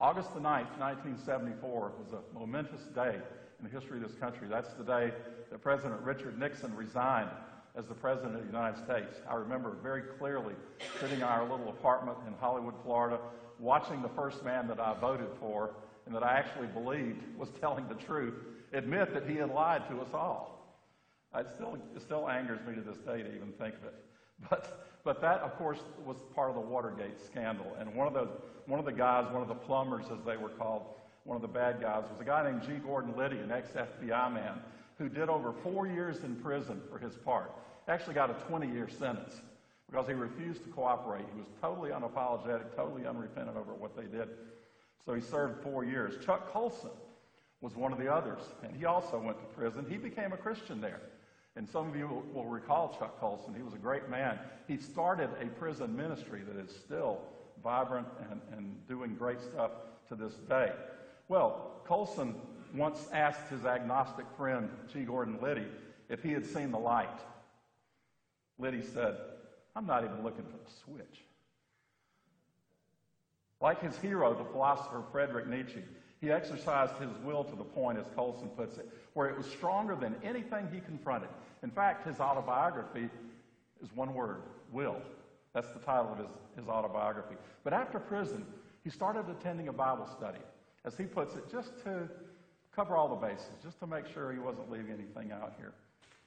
August 0.00 0.34
the 0.34 0.40
9th, 0.40 0.76
1974 0.78 1.92
was 1.98 2.12
a 2.12 2.38
momentous 2.38 2.82
day 2.94 3.16
in 3.58 3.64
the 3.64 3.70
history 3.70 4.02
of 4.02 4.06
this 4.06 4.18
country. 4.18 4.48
That's 4.50 4.72
the 4.74 4.84
day 4.84 5.12
that 5.50 5.62
President 5.62 6.02
Richard 6.02 6.38
Nixon 6.38 6.74
resigned 6.76 7.30
as 7.76 7.86
the 7.86 7.94
President 7.94 8.34
of 8.34 8.40
the 8.40 8.46
United 8.46 8.82
States. 8.84 9.20
I 9.28 9.34
remember 9.34 9.76
very 9.82 10.02
clearly 10.18 10.54
sitting 11.00 11.18
in 11.18 11.22
our 11.22 11.42
little 11.42 11.68
apartment 11.68 12.18
in 12.26 12.34
Hollywood, 12.34 12.74
Florida, 12.82 13.18
watching 13.58 14.02
the 14.02 14.08
first 14.10 14.44
man 14.44 14.68
that 14.68 14.78
I 14.78 14.94
voted 15.00 15.28
for 15.40 15.74
and 16.06 16.14
that 16.14 16.22
I 16.22 16.32
actually 16.34 16.66
believed 16.68 17.22
was 17.38 17.48
telling 17.60 17.86
the 17.88 17.94
truth 17.94 18.34
admit 18.72 19.12
that 19.14 19.28
he 19.28 19.36
had 19.36 19.50
lied 19.50 19.88
to 19.88 20.00
us 20.00 20.08
all. 20.12 20.78
It 21.34 21.46
still, 21.54 21.78
it 21.96 22.02
still 22.02 22.28
angers 22.28 22.60
me 22.66 22.74
to 22.74 22.82
this 22.82 22.98
day 22.98 23.22
to 23.22 23.34
even 23.34 23.52
think 23.58 23.74
of 23.76 23.84
it. 23.84 23.94
But 24.50 24.92
but 25.04 25.20
that, 25.20 25.40
of 25.40 25.56
course, 25.56 25.78
was 26.04 26.18
part 26.34 26.50
of 26.50 26.54
the 26.54 26.60
Watergate 26.60 27.20
scandal. 27.26 27.76
And 27.78 27.94
one 27.94 28.06
of 28.06 28.14
the, 28.14 28.28
one 28.66 28.78
of 28.78 28.86
the 28.86 28.92
guys, 28.92 29.30
one 29.32 29.42
of 29.42 29.48
the 29.48 29.54
plumbers, 29.54 30.06
as 30.12 30.24
they 30.24 30.36
were 30.36 30.50
called, 30.50 30.84
one 31.24 31.36
of 31.36 31.42
the 31.42 31.48
bad 31.48 31.80
guys, 31.80 32.04
was 32.10 32.20
a 32.20 32.24
guy 32.24 32.48
named 32.48 32.62
G. 32.62 32.74
Gordon 32.84 33.16
Liddy, 33.16 33.38
an 33.38 33.50
ex-FBI 33.50 34.32
man, 34.32 34.60
who 35.02 35.08
did 35.08 35.28
over 35.28 35.52
four 35.52 35.88
years 35.88 36.22
in 36.22 36.36
prison 36.36 36.80
for 36.88 36.96
his 36.96 37.14
part. 37.16 37.52
Actually 37.88 38.14
got 38.14 38.30
a 38.30 38.34
20-year 38.34 38.88
sentence 38.88 39.34
because 39.90 40.06
he 40.06 40.12
refused 40.12 40.62
to 40.62 40.70
cooperate. 40.70 41.24
He 41.34 41.40
was 41.40 41.48
totally 41.60 41.90
unapologetic, 41.90 42.76
totally 42.76 43.04
unrepentant 43.04 43.56
over 43.56 43.74
what 43.74 43.96
they 43.96 44.04
did. 44.04 44.28
So 45.04 45.12
he 45.12 45.20
served 45.20 45.60
four 45.64 45.84
years. 45.84 46.24
Chuck 46.24 46.52
Colson 46.52 46.90
was 47.60 47.74
one 47.74 47.92
of 47.92 47.98
the 47.98 48.12
others, 48.12 48.42
and 48.62 48.76
he 48.76 48.84
also 48.84 49.18
went 49.18 49.40
to 49.40 49.44
prison. 49.56 49.84
He 49.88 49.96
became 49.96 50.32
a 50.32 50.36
Christian 50.36 50.80
there. 50.80 51.00
And 51.56 51.68
some 51.68 51.88
of 51.88 51.96
you 51.96 52.24
will, 52.32 52.46
recall 52.46 52.96
Chuck 52.98 53.18
Colson. 53.18 53.54
He 53.54 53.62
was 53.62 53.74
a 53.74 53.78
great 53.78 54.08
man. 54.08 54.38
He 54.68 54.78
started 54.78 55.30
a 55.40 55.46
prison 55.58 55.96
ministry 55.96 56.42
that 56.46 56.56
is 56.56 56.74
still 56.74 57.18
vibrant 57.62 58.06
and, 58.30 58.40
and 58.56 58.88
doing 58.88 59.16
great 59.16 59.40
stuff 59.40 59.72
to 60.08 60.14
this 60.14 60.32
day. 60.48 60.72
Well, 61.28 61.82
Colson 61.84 62.36
once 62.74 63.06
asked 63.12 63.48
his 63.48 63.64
agnostic 63.64 64.26
friend, 64.36 64.70
G. 64.92 65.04
Gordon 65.04 65.38
Liddy, 65.42 65.66
if 66.08 66.22
he 66.22 66.32
had 66.32 66.46
seen 66.46 66.70
the 66.70 66.78
light. 66.78 67.08
Liddy 68.58 68.82
said, 68.82 69.16
I'm 69.74 69.86
not 69.86 70.04
even 70.04 70.22
looking 70.22 70.44
for 70.44 70.58
the 70.58 70.70
switch. 70.84 71.20
Like 73.60 73.80
his 73.80 73.96
hero, 73.98 74.34
the 74.34 74.44
philosopher 74.44 75.02
Friedrich 75.12 75.46
Nietzsche, 75.46 75.82
he 76.20 76.30
exercised 76.30 76.94
his 76.96 77.10
will 77.24 77.44
to 77.44 77.56
the 77.56 77.64
point, 77.64 77.98
as 77.98 78.06
Colson 78.14 78.48
puts 78.50 78.76
it, 78.78 78.88
where 79.14 79.28
it 79.28 79.36
was 79.36 79.46
stronger 79.46 79.94
than 79.94 80.14
anything 80.22 80.68
he 80.72 80.80
confronted. 80.80 81.30
In 81.62 81.70
fact, 81.70 82.06
his 82.06 82.20
autobiography 82.20 83.08
is 83.82 83.88
one 83.94 84.14
word 84.14 84.42
will. 84.72 84.96
That's 85.52 85.68
the 85.68 85.80
title 85.80 86.12
of 86.12 86.18
his, 86.18 86.28
his 86.56 86.68
autobiography. 86.68 87.36
But 87.64 87.72
after 87.72 87.98
prison, 87.98 88.46
he 88.84 88.90
started 88.90 89.28
attending 89.28 89.68
a 89.68 89.72
Bible 89.72 90.08
study, 90.16 90.40
as 90.84 90.96
he 90.96 91.04
puts 91.04 91.34
it, 91.34 91.50
just 91.50 91.70
to 91.84 92.08
cover 92.74 92.96
all 92.96 93.08
the 93.08 93.26
bases, 93.26 93.50
just 93.62 93.78
to 93.80 93.86
make 93.86 94.06
sure 94.06 94.32
he 94.32 94.38
wasn't 94.38 94.70
leaving 94.70 94.92
anything 94.92 95.32
out 95.32 95.54
here. 95.58 95.72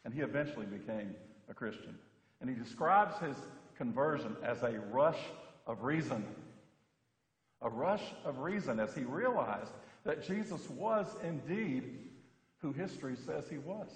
And 0.04 0.14
he 0.14 0.22
eventually 0.22 0.66
became 0.66 1.16
a 1.50 1.54
Christian. 1.54 1.98
And 2.42 2.50
he 2.50 2.56
describes 2.56 3.18
his 3.18 3.36
conversion 3.78 4.36
as 4.44 4.62
a 4.64 4.80
rush 4.92 5.20
of 5.66 5.84
reason. 5.84 6.24
A 7.62 7.70
rush 7.70 8.04
of 8.24 8.40
reason 8.40 8.80
as 8.80 8.94
he 8.94 9.02
realized 9.02 9.72
that 10.04 10.26
Jesus 10.26 10.70
was 10.70 11.08
indeed 11.24 11.98
who 12.60 12.72
history 12.72 13.16
says 13.26 13.46
he 13.50 13.58
was, 13.58 13.90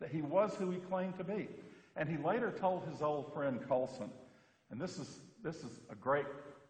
that 0.00 0.10
he 0.10 0.22
was 0.22 0.54
who 0.54 0.70
he 0.70 0.78
claimed 0.78 1.16
to 1.18 1.24
be. 1.24 1.48
And 1.96 2.08
he 2.08 2.16
later 2.18 2.52
told 2.52 2.84
his 2.90 3.02
old 3.02 3.32
friend 3.32 3.60
Colson, 3.68 4.10
and 4.70 4.80
this 4.80 4.98
is, 4.98 5.18
this 5.42 5.56
is 5.56 5.80
a 5.90 5.94
great 5.94 6.26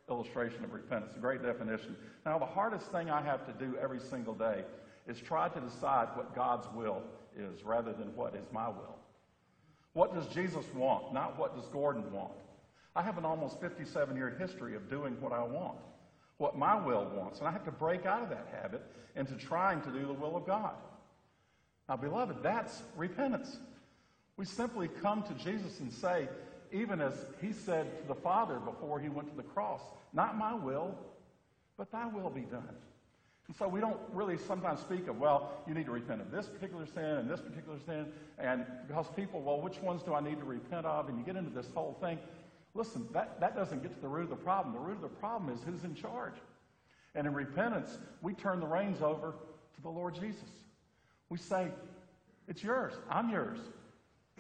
illustration 0.08 0.64
of 0.64 0.72
repentance, 0.72 1.14
a 1.16 1.18
great 1.18 1.42
definition. 1.42 1.96
Now, 2.24 2.38
the 2.38 2.46
hardest 2.46 2.92
thing 2.92 3.10
I 3.10 3.20
have 3.22 3.44
to 3.46 3.52
do 3.64 3.76
every 3.82 4.00
single 4.00 4.34
day 4.34 4.64
is 5.06 5.20
try 5.20 5.48
to 5.48 5.60
decide 5.60 6.08
what 6.14 6.34
God's 6.34 6.66
will 6.74 7.02
is 7.36 7.64
rather 7.64 7.92
than 7.92 8.14
what 8.16 8.34
is 8.34 8.46
my 8.52 8.68
will. 8.68 8.96
What 9.92 10.14
does 10.14 10.26
Jesus 10.28 10.64
want, 10.74 11.14
not 11.14 11.38
what 11.38 11.56
does 11.56 11.66
Gordon 11.68 12.12
want? 12.12 12.32
I 12.94 13.02
have 13.02 13.18
an 13.18 13.24
almost 13.24 13.60
57 13.60 14.16
year 14.16 14.36
history 14.38 14.74
of 14.74 14.90
doing 14.90 15.16
what 15.20 15.32
I 15.32 15.42
want, 15.42 15.78
what 16.38 16.56
my 16.56 16.74
will 16.74 17.10
wants, 17.14 17.38
and 17.38 17.48
I 17.48 17.52
have 17.52 17.64
to 17.64 17.70
break 17.70 18.06
out 18.06 18.22
of 18.22 18.30
that 18.30 18.48
habit 18.60 18.82
into 19.14 19.34
trying 19.34 19.80
to 19.82 19.90
do 19.90 20.06
the 20.06 20.12
will 20.12 20.36
of 20.36 20.46
God. 20.46 20.74
Now, 21.88 21.96
beloved, 21.96 22.42
that's 22.42 22.82
repentance. 22.96 23.56
We 24.36 24.44
simply 24.44 24.88
come 24.88 25.22
to 25.22 25.34
Jesus 25.34 25.80
and 25.80 25.92
say, 25.92 26.28
even 26.72 27.00
as 27.00 27.14
he 27.40 27.52
said 27.52 28.02
to 28.02 28.08
the 28.08 28.14
Father 28.14 28.58
before 28.58 28.98
he 28.98 29.08
went 29.08 29.30
to 29.30 29.36
the 29.36 29.42
cross, 29.42 29.80
Not 30.12 30.36
my 30.36 30.54
will, 30.54 30.94
but 31.76 31.90
thy 31.92 32.06
will 32.06 32.30
be 32.30 32.42
done. 32.42 32.74
And 33.48 33.56
so 33.56 33.68
we 33.68 33.80
don't 33.80 34.00
really 34.12 34.38
sometimes 34.38 34.80
speak 34.80 35.06
of, 35.06 35.18
well, 35.18 35.52
you 35.68 35.74
need 35.74 35.86
to 35.86 35.92
repent 35.92 36.20
of 36.20 36.30
this 36.30 36.46
particular 36.46 36.84
sin 36.86 37.04
and 37.04 37.30
this 37.30 37.40
particular 37.40 37.78
sin, 37.86 38.06
and 38.38 38.66
because 38.88 39.06
people, 39.14 39.40
well, 39.40 39.60
which 39.60 39.78
ones 39.78 40.02
do 40.02 40.14
I 40.14 40.20
need 40.20 40.38
to 40.38 40.44
repent 40.44 40.84
of? 40.84 41.08
And 41.08 41.18
you 41.18 41.24
get 41.24 41.36
into 41.36 41.50
this 41.50 41.70
whole 41.72 41.96
thing. 42.00 42.18
Listen, 42.74 43.08
that, 43.12 43.40
that 43.40 43.54
doesn't 43.54 43.82
get 43.82 43.94
to 43.94 44.00
the 44.00 44.08
root 44.08 44.24
of 44.24 44.30
the 44.30 44.36
problem. 44.36 44.74
The 44.74 44.80
root 44.80 44.96
of 44.96 45.02
the 45.02 45.08
problem 45.08 45.54
is 45.54 45.60
who's 45.64 45.84
in 45.84 45.94
charge. 45.94 46.34
And 47.14 47.26
in 47.26 47.32
repentance, 47.32 47.98
we 48.20 48.34
turn 48.34 48.60
the 48.60 48.66
reins 48.66 49.00
over 49.00 49.32
to 49.76 49.82
the 49.82 49.88
Lord 49.88 50.14
Jesus. 50.14 50.50
We 51.30 51.38
say, 51.38 51.68
It's 52.48 52.62
yours. 52.62 52.92
I'm 53.08 53.30
yours. 53.30 53.58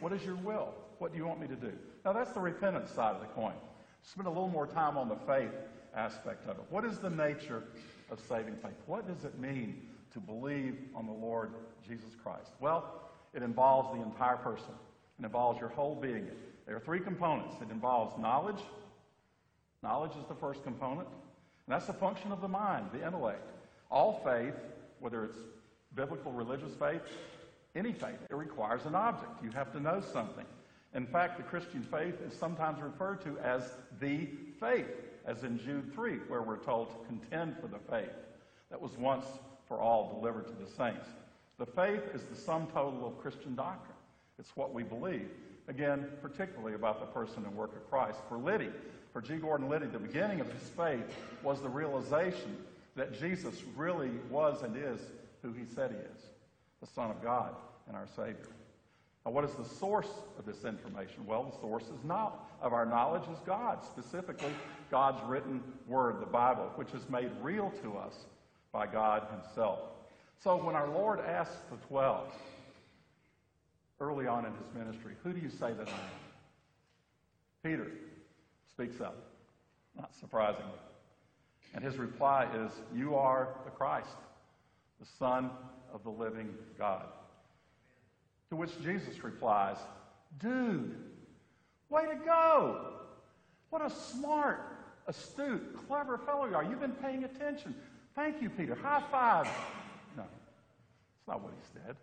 What 0.00 0.12
is 0.12 0.22
your 0.24 0.36
will? 0.36 0.74
What 0.98 1.12
do 1.12 1.18
you 1.18 1.26
want 1.26 1.40
me 1.40 1.46
to 1.46 1.56
do? 1.56 1.72
Now, 2.04 2.12
that's 2.12 2.32
the 2.32 2.40
repentance 2.40 2.90
side 2.90 3.14
of 3.14 3.20
the 3.20 3.28
coin. 3.28 3.54
Spend 4.02 4.26
a 4.26 4.30
little 4.30 4.48
more 4.48 4.66
time 4.66 4.96
on 4.98 5.08
the 5.08 5.16
faith 5.26 5.52
aspect 5.94 6.46
of 6.48 6.58
it. 6.58 6.64
What 6.70 6.84
is 6.84 6.98
the 6.98 7.10
nature 7.10 7.64
of 8.10 8.20
saving 8.28 8.56
faith? 8.56 8.76
What 8.86 9.06
does 9.06 9.24
it 9.24 9.38
mean 9.38 9.82
to 10.12 10.20
believe 10.20 10.76
on 10.94 11.06
the 11.06 11.12
Lord 11.12 11.52
Jesus 11.86 12.14
Christ? 12.22 12.50
Well, 12.60 13.10
it 13.34 13.42
involves 13.42 13.96
the 13.96 14.02
entire 14.02 14.36
person, 14.36 14.74
it 15.18 15.24
involves 15.24 15.60
your 15.60 15.68
whole 15.70 15.94
being. 15.94 16.28
There 16.66 16.76
are 16.76 16.80
three 16.80 17.00
components 17.00 17.54
it 17.62 17.70
involves 17.70 18.18
knowledge. 18.20 18.60
Knowledge 19.82 20.12
is 20.18 20.26
the 20.28 20.34
first 20.34 20.64
component, 20.64 21.06
and 21.06 21.74
that's 21.74 21.86
the 21.86 21.92
function 21.92 22.32
of 22.32 22.40
the 22.40 22.48
mind, 22.48 22.86
the 22.92 23.06
intellect. 23.06 23.48
All 23.90 24.20
faith, 24.24 24.54
whether 24.98 25.24
it's 25.24 25.38
biblical 25.94 26.32
religious 26.32 26.74
faith, 26.74 27.02
any 27.76 27.92
faith, 27.92 28.18
it 28.28 28.34
requires 28.34 28.84
an 28.86 28.94
object. 28.94 29.30
You 29.44 29.50
have 29.50 29.70
to 29.72 29.80
know 29.80 30.02
something. 30.12 30.46
In 30.94 31.06
fact, 31.06 31.36
the 31.36 31.42
Christian 31.42 31.82
faith 31.82 32.14
is 32.26 32.32
sometimes 32.36 32.80
referred 32.80 33.20
to 33.24 33.38
as 33.40 33.70
the 34.00 34.28
faith, 34.58 34.88
as 35.26 35.42
in 35.42 35.58
Jude 35.58 35.92
3, 35.94 36.18
where 36.28 36.42
we're 36.42 36.56
told 36.56 36.90
to 36.90 37.06
contend 37.06 37.56
for 37.60 37.66
the 37.66 37.78
faith 37.90 38.14
that 38.70 38.80
was 38.80 38.92
once 38.96 39.26
for 39.68 39.78
all 39.78 40.18
delivered 40.18 40.46
to 40.46 40.54
the 40.54 40.70
saints. 40.70 41.06
The 41.58 41.66
faith 41.66 42.02
is 42.14 42.22
the 42.24 42.36
sum 42.36 42.66
total 42.72 43.06
of 43.06 43.18
Christian 43.18 43.54
doctrine. 43.54 43.96
It's 44.38 44.56
what 44.56 44.72
we 44.72 44.82
believe. 44.82 45.28
Again, 45.68 46.06
particularly 46.22 46.74
about 46.74 47.00
the 47.00 47.06
person 47.06 47.44
and 47.44 47.56
work 47.56 47.74
of 47.74 47.88
Christ. 47.90 48.18
For 48.28 48.38
Liddy, 48.38 48.70
for 49.12 49.20
G. 49.20 49.36
Gordon 49.36 49.68
Liddy, 49.68 49.86
the 49.86 49.98
beginning 49.98 50.40
of 50.40 50.52
his 50.52 50.68
faith 50.68 51.04
was 51.42 51.60
the 51.60 51.68
realization 51.68 52.56
that 52.94 53.18
Jesus 53.18 53.62
really 53.74 54.10
was 54.30 54.62
and 54.62 54.76
is 54.76 55.00
who 55.42 55.52
he 55.52 55.64
said 55.74 55.90
he 55.90 55.96
is, 55.96 56.22
the 56.80 56.86
Son 56.86 57.10
of 57.10 57.22
God 57.22 57.54
and 57.88 57.96
our 57.96 58.06
Savior. 58.14 58.48
Now, 59.26 59.32
what 59.32 59.44
is 59.44 59.54
the 59.54 59.64
source 59.64 60.08
of 60.38 60.46
this 60.46 60.64
information? 60.64 61.26
Well, 61.26 61.42
the 61.42 61.60
source 61.60 61.82
is 61.82 62.04
not 62.04 62.48
of 62.62 62.72
our 62.72 62.86
knowledge 62.86 63.24
is 63.24 63.40
God, 63.44 63.84
specifically 63.84 64.52
God's 64.88 65.20
written 65.28 65.60
word, 65.88 66.20
the 66.20 66.26
Bible, 66.26 66.70
which 66.76 66.94
is 66.94 67.10
made 67.10 67.32
real 67.42 67.72
to 67.82 67.98
us 67.98 68.14
by 68.70 68.86
God 68.86 69.26
Himself. 69.32 69.80
So 70.38 70.56
when 70.56 70.76
our 70.76 70.88
Lord 70.88 71.18
asks 71.18 71.56
the 71.72 71.76
twelve 71.88 72.28
early 73.98 74.28
on 74.28 74.46
in 74.46 74.52
his 74.52 74.86
ministry, 74.86 75.14
who 75.24 75.32
do 75.32 75.40
you 75.40 75.50
say 75.50 75.72
that 75.72 75.88
I 75.88 75.90
am? 75.90 75.98
Peter 77.64 77.90
speaks 78.70 79.00
up, 79.00 79.16
not 79.96 80.14
surprisingly. 80.14 80.70
And 81.74 81.82
his 81.82 81.96
reply 81.96 82.46
is, 82.54 82.70
You 82.94 83.16
are 83.16 83.48
the 83.64 83.72
Christ, 83.72 84.16
the 85.00 85.06
Son 85.18 85.50
of 85.92 86.04
the 86.04 86.10
living 86.10 86.54
God. 86.78 87.06
To 88.50 88.56
which 88.56 88.70
Jesus 88.82 89.22
replies, 89.22 89.76
Dude, 90.38 90.94
way 91.88 92.06
to 92.06 92.14
go! 92.24 92.92
What 93.70 93.84
a 93.84 93.90
smart, 93.90 94.60
astute, 95.06 95.86
clever 95.88 96.18
fellow 96.18 96.46
you 96.46 96.54
are. 96.54 96.64
You've 96.64 96.80
been 96.80 96.92
paying 96.92 97.24
attention. 97.24 97.74
Thank 98.14 98.40
you, 98.40 98.48
Peter. 98.48 98.74
High 98.74 99.02
five. 99.10 99.46
No, 100.16 100.22
it's 100.22 101.28
not 101.28 101.42
what 101.42 101.52
he 101.52 101.80
said. 101.80 101.96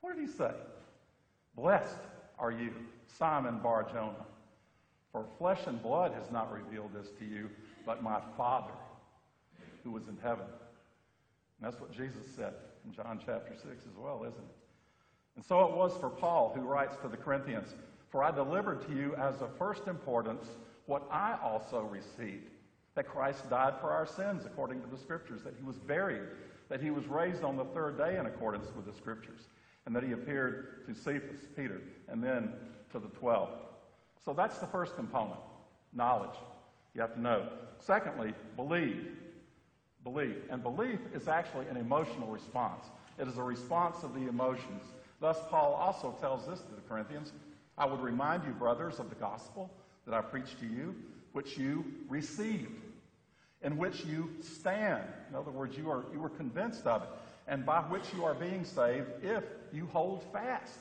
What 0.00 0.16
did 0.16 0.26
he 0.26 0.32
say? 0.32 0.52
Blessed 1.56 1.98
are 2.38 2.50
you, 2.50 2.72
Simon 3.18 3.58
Bar 3.58 3.86
Jonah, 3.92 4.26
for 5.12 5.26
flesh 5.38 5.60
and 5.66 5.82
blood 5.82 6.12
has 6.14 6.30
not 6.30 6.50
revealed 6.52 6.92
this 6.94 7.08
to 7.18 7.24
you, 7.24 7.50
but 7.84 8.02
my 8.02 8.20
Father 8.36 8.72
who 9.84 9.90
was 9.90 10.08
in 10.08 10.16
heaven. 10.22 10.46
And 10.46 11.70
that's 11.70 11.80
what 11.80 11.92
Jesus 11.92 12.26
said 12.36 12.54
in 12.84 12.92
John 12.92 13.20
chapter 13.24 13.52
6 13.54 13.66
as 13.66 13.96
well, 13.96 14.22
isn't 14.22 14.38
it? 14.38 14.59
And 15.36 15.44
so 15.44 15.64
it 15.64 15.72
was 15.74 15.96
for 15.98 16.10
Paul, 16.10 16.52
who 16.54 16.62
writes 16.62 16.96
to 17.02 17.08
the 17.08 17.16
Corinthians 17.16 17.74
For 18.10 18.22
I 18.22 18.30
delivered 18.30 18.86
to 18.88 18.94
you 18.94 19.14
as 19.16 19.40
of 19.40 19.56
first 19.56 19.86
importance 19.86 20.46
what 20.86 21.06
I 21.10 21.38
also 21.42 21.82
received 21.82 22.50
that 22.94 23.08
Christ 23.08 23.48
died 23.48 23.74
for 23.80 23.90
our 23.90 24.06
sins 24.06 24.44
according 24.44 24.80
to 24.82 24.86
the 24.88 24.98
Scriptures, 24.98 25.42
that 25.44 25.54
he 25.56 25.64
was 25.64 25.78
buried, 25.78 26.22
that 26.68 26.82
he 26.82 26.90
was 26.90 27.06
raised 27.06 27.44
on 27.44 27.56
the 27.56 27.64
third 27.66 27.96
day 27.96 28.18
in 28.18 28.26
accordance 28.26 28.68
with 28.74 28.84
the 28.84 28.92
Scriptures, 28.92 29.48
and 29.86 29.94
that 29.94 30.02
he 30.02 30.12
appeared 30.12 30.84
to 30.86 30.94
Cephas, 30.94 31.46
Peter, 31.56 31.80
and 32.08 32.22
then 32.22 32.52
to 32.92 32.98
the 32.98 33.08
twelve. 33.08 33.50
So 34.24 34.32
that's 34.32 34.58
the 34.58 34.66
first 34.66 34.96
component 34.96 35.40
knowledge. 35.92 36.36
You 36.94 37.00
have 37.00 37.14
to 37.14 37.20
know. 37.20 37.48
Secondly, 37.78 38.34
believe. 38.56 39.06
Believe. 40.04 40.42
And 40.50 40.62
belief 40.62 40.98
is 41.14 41.28
actually 41.28 41.66
an 41.68 41.76
emotional 41.76 42.28
response, 42.28 42.84
it 43.18 43.28
is 43.28 43.38
a 43.38 43.42
response 43.42 44.02
of 44.02 44.14
the 44.14 44.28
emotions. 44.28 44.82
Thus, 45.20 45.38
Paul 45.50 45.74
also 45.74 46.16
tells 46.20 46.46
this 46.46 46.60
to 46.60 46.74
the 46.74 46.80
Corinthians 46.88 47.32
I 47.76 47.86
would 47.86 48.00
remind 48.00 48.44
you, 48.44 48.52
brothers, 48.52 48.98
of 48.98 49.08
the 49.08 49.16
gospel 49.16 49.70
that 50.06 50.14
I 50.14 50.20
preached 50.20 50.58
to 50.60 50.66
you, 50.66 50.94
which 51.32 51.56
you 51.56 51.84
received, 52.08 52.82
in 53.62 53.76
which 53.76 54.04
you 54.04 54.30
stand. 54.42 55.04
In 55.28 55.36
other 55.36 55.50
words, 55.50 55.76
you, 55.76 55.90
are, 55.90 56.04
you 56.12 56.20
were 56.20 56.30
convinced 56.30 56.86
of 56.86 57.02
it, 57.02 57.08
and 57.46 57.64
by 57.64 57.80
which 57.82 58.04
you 58.14 58.24
are 58.24 58.34
being 58.34 58.64
saved 58.64 59.06
if 59.22 59.44
you 59.72 59.86
hold 59.92 60.24
fast 60.32 60.80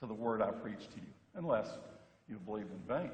to 0.00 0.06
the 0.06 0.14
word 0.14 0.40
I 0.40 0.50
preached 0.50 0.92
to 0.92 0.98
you, 0.98 1.12
unless 1.34 1.66
you 2.28 2.36
believe 2.36 2.66
in 2.66 2.80
vain. 2.86 3.10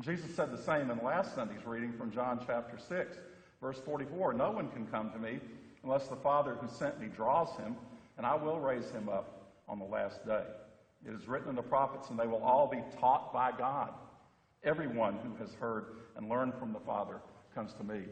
Jesus 0.00 0.34
said 0.34 0.50
the 0.50 0.62
same 0.62 0.90
in 0.90 0.98
last 1.04 1.34
Sunday's 1.34 1.66
reading 1.66 1.92
from 1.92 2.10
John 2.10 2.42
chapter 2.46 2.78
6, 2.78 3.16
verse 3.60 3.78
44 3.84 4.32
No 4.32 4.50
one 4.50 4.70
can 4.70 4.86
come 4.86 5.10
to 5.10 5.18
me 5.18 5.40
unless 5.82 6.06
the 6.08 6.16
Father 6.16 6.54
who 6.54 6.68
sent 6.68 6.98
me 7.00 7.08
draws 7.08 7.54
him 7.56 7.76
and 8.20 8.26
I 8.26 8.34
will 8.34 8.60
raise 8.60 8.90
him 8.90 9.08
up 9.08 9.54
on 9.66 9.78
the 9.78 9.86
last 9.86 10.26
day. 10.26 10.42
It 11.08 11.14
is 11.14 11.26
written 11.26 11.48
in 11.48 11.56
the 11.56 11.62
prophets, 11.62 12.10
and 12.10 12.18
they 12.18 12.26
will 12.26 12.42
all 12.42 12.66
be 12.66 12.82
taught 13.00 13.32
by 13.32 13.50
God. 13.50 13.94
Everyone 14.62 15.14
who 15.24 15.42
has 15.42 15.54
heard 15.54 15.86
and 16.18 16.28
learned 16.28 16.52
from 16.58 16.74
the 16.74 16.80
Father 16.80 17.22
comes 17.54 17.72
to 17.78 17.82
me. 17.82 18.02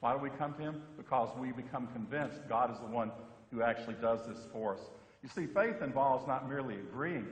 Why 0.00 0.12
do 0.12 0.18
we 0.18 0.28
come 0.28 0.52
to 0.52 0.60
him? 0.60 0.82
Because 0.98 1.30
we 1.38 1.52
become 1.52 1.86
convinced 1.94 2.36
God 2.50 2.70
is 2.70 2.78
the 2.80 2.84
one 2.84 3.10
who 3.50 3.62
actually 3.62 3.94
does 3.94 4.26
this 4.26 4.46
for 4.52 4.74
us. 4.74 4.80
You 5.22 5.30
see, 5.30 5.46
faith 5.46 5.80
involves 5.80 6.26
not 6.26 6.50
merely 6.50 6.74
agreeing 6.74 7.26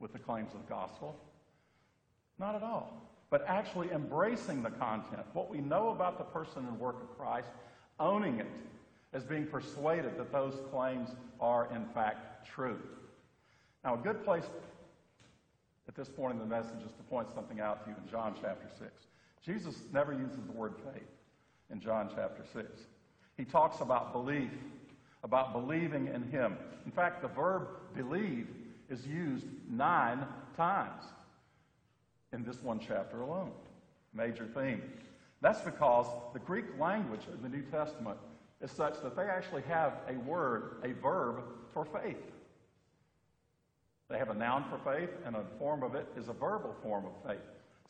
with 0.00 0.12
the 0.12 0.18
claims 0.18 0.52
of 0.54 0.66
the 0.66 0.74
gospel, 0.74 1.14
not 2.40 2.56
at 2.56 2.64
all, 2.64 3.00
but 3.30 3.44
actually 3.46 3.92
embracing 3.92 4.64
the 4.64 4.70
content, 4.70 5.22
what 5.34 5.48
we 5.48 5.58
know 5.58 5.90
about 5.90 6.18
the 6.18 6.24
person 6.24 6.66
and 6.66 6.80
work 6.80 6.96
of 7.00 7.16
Christ, 7.16 7.50
owning 8.00 8.40
it, 8.40 8.48
as 9.12 9.24
being 9.24 9.46
persuaded 9.46 10.16
that 10.18 10.32
those 10.32 10.54
claims 10.70 11.10
are 11.40 11.68
in 11.74 11.84
fact 11.86 12.46
true. 12.46 12.78
Now, 13.84 13.94
a 13.94 13.98
good 13.98 14.24
place 14.24 14.44
at 15.88 15.94
this 15.94 16.08
point 16.08 16.34
in 16.34 16.38
the 16.38 16.46
message 16.46 16.82
is 16.86 16.92
to 16.92 17.02
point 17.08 17.28
something 17.34 17.60
out 17.60 17.84
to 17.84 17.90
you 17.90 17.96
in 18.02 18.10
John 18.10 18.34
chapter 18.40 18.68
6. 18.78 18.90
Jesus 19.44 19.74
never 19.92 20.12
uses 20.12 20.44
the 20.46 20.52
word 20.52 20.74
faith 20.92 21.08
in 21.70 21.80
John 21.80 22.10
chapter 22.14 22.44
6. 22.52 22.68
He 23.36 23.44
talks 23.44 23.80
about 23.80 24.12
belief, 24.12 24.50
about 25.24 25.52
believing 25.52 26.08
in 26.08 26.22
Him. 26.30 26.56
In 26.84 26.92
fact, 26.92 27.22
the 27.22 27.28
verb 27.28 27.68
believe 27.96 28.48
is 28.88 29.06
used 29.06 29.46
nine 29.68 30.24
times 30.56 31.04
in 32.32 32.44
this 32.44 32.62
one 32.62 32.78
chapter 32.78 33.22
alone. 33.22 33.50
Major 34.14 34.46
theme. 34.54 34.82
That's 35.40 35.60
because 35.62 36.06
the 36.34 36.38
Greek 36.38 36.66
language 36.78 37.26
of 37.32 37.42
the 37.42 37.48
New 37.48 37.62
Testament 37.62 38.18
is 38.60 38.70
such 38.70 39.00
that 39.02 39.16
they 39.16 39.22
actually 39.22 39.62
have 39.62 39.94
a 40.08 40.14
word, 40.28 40.82
a 40.84 40.92
verb 40.92 41.42
for 41.72 41.84
faith. 41.84 42.16
They 44.08 44.18
have 44.18 44.30
a 44.30 44.34
noun 44.34 44.64
for 44.68 44.78
faith, 44.92 45.10
and 45.24 45.36
a 45.36 45.44
form 45.58 45.82
of 45.82 45.94
it 45.94 46.06
is 46.16 46.28
a 46.28 46.32
verbal 46.32 46.74
form 46.82 47.06
of 47.06 47.12
faith. 47.26 47.44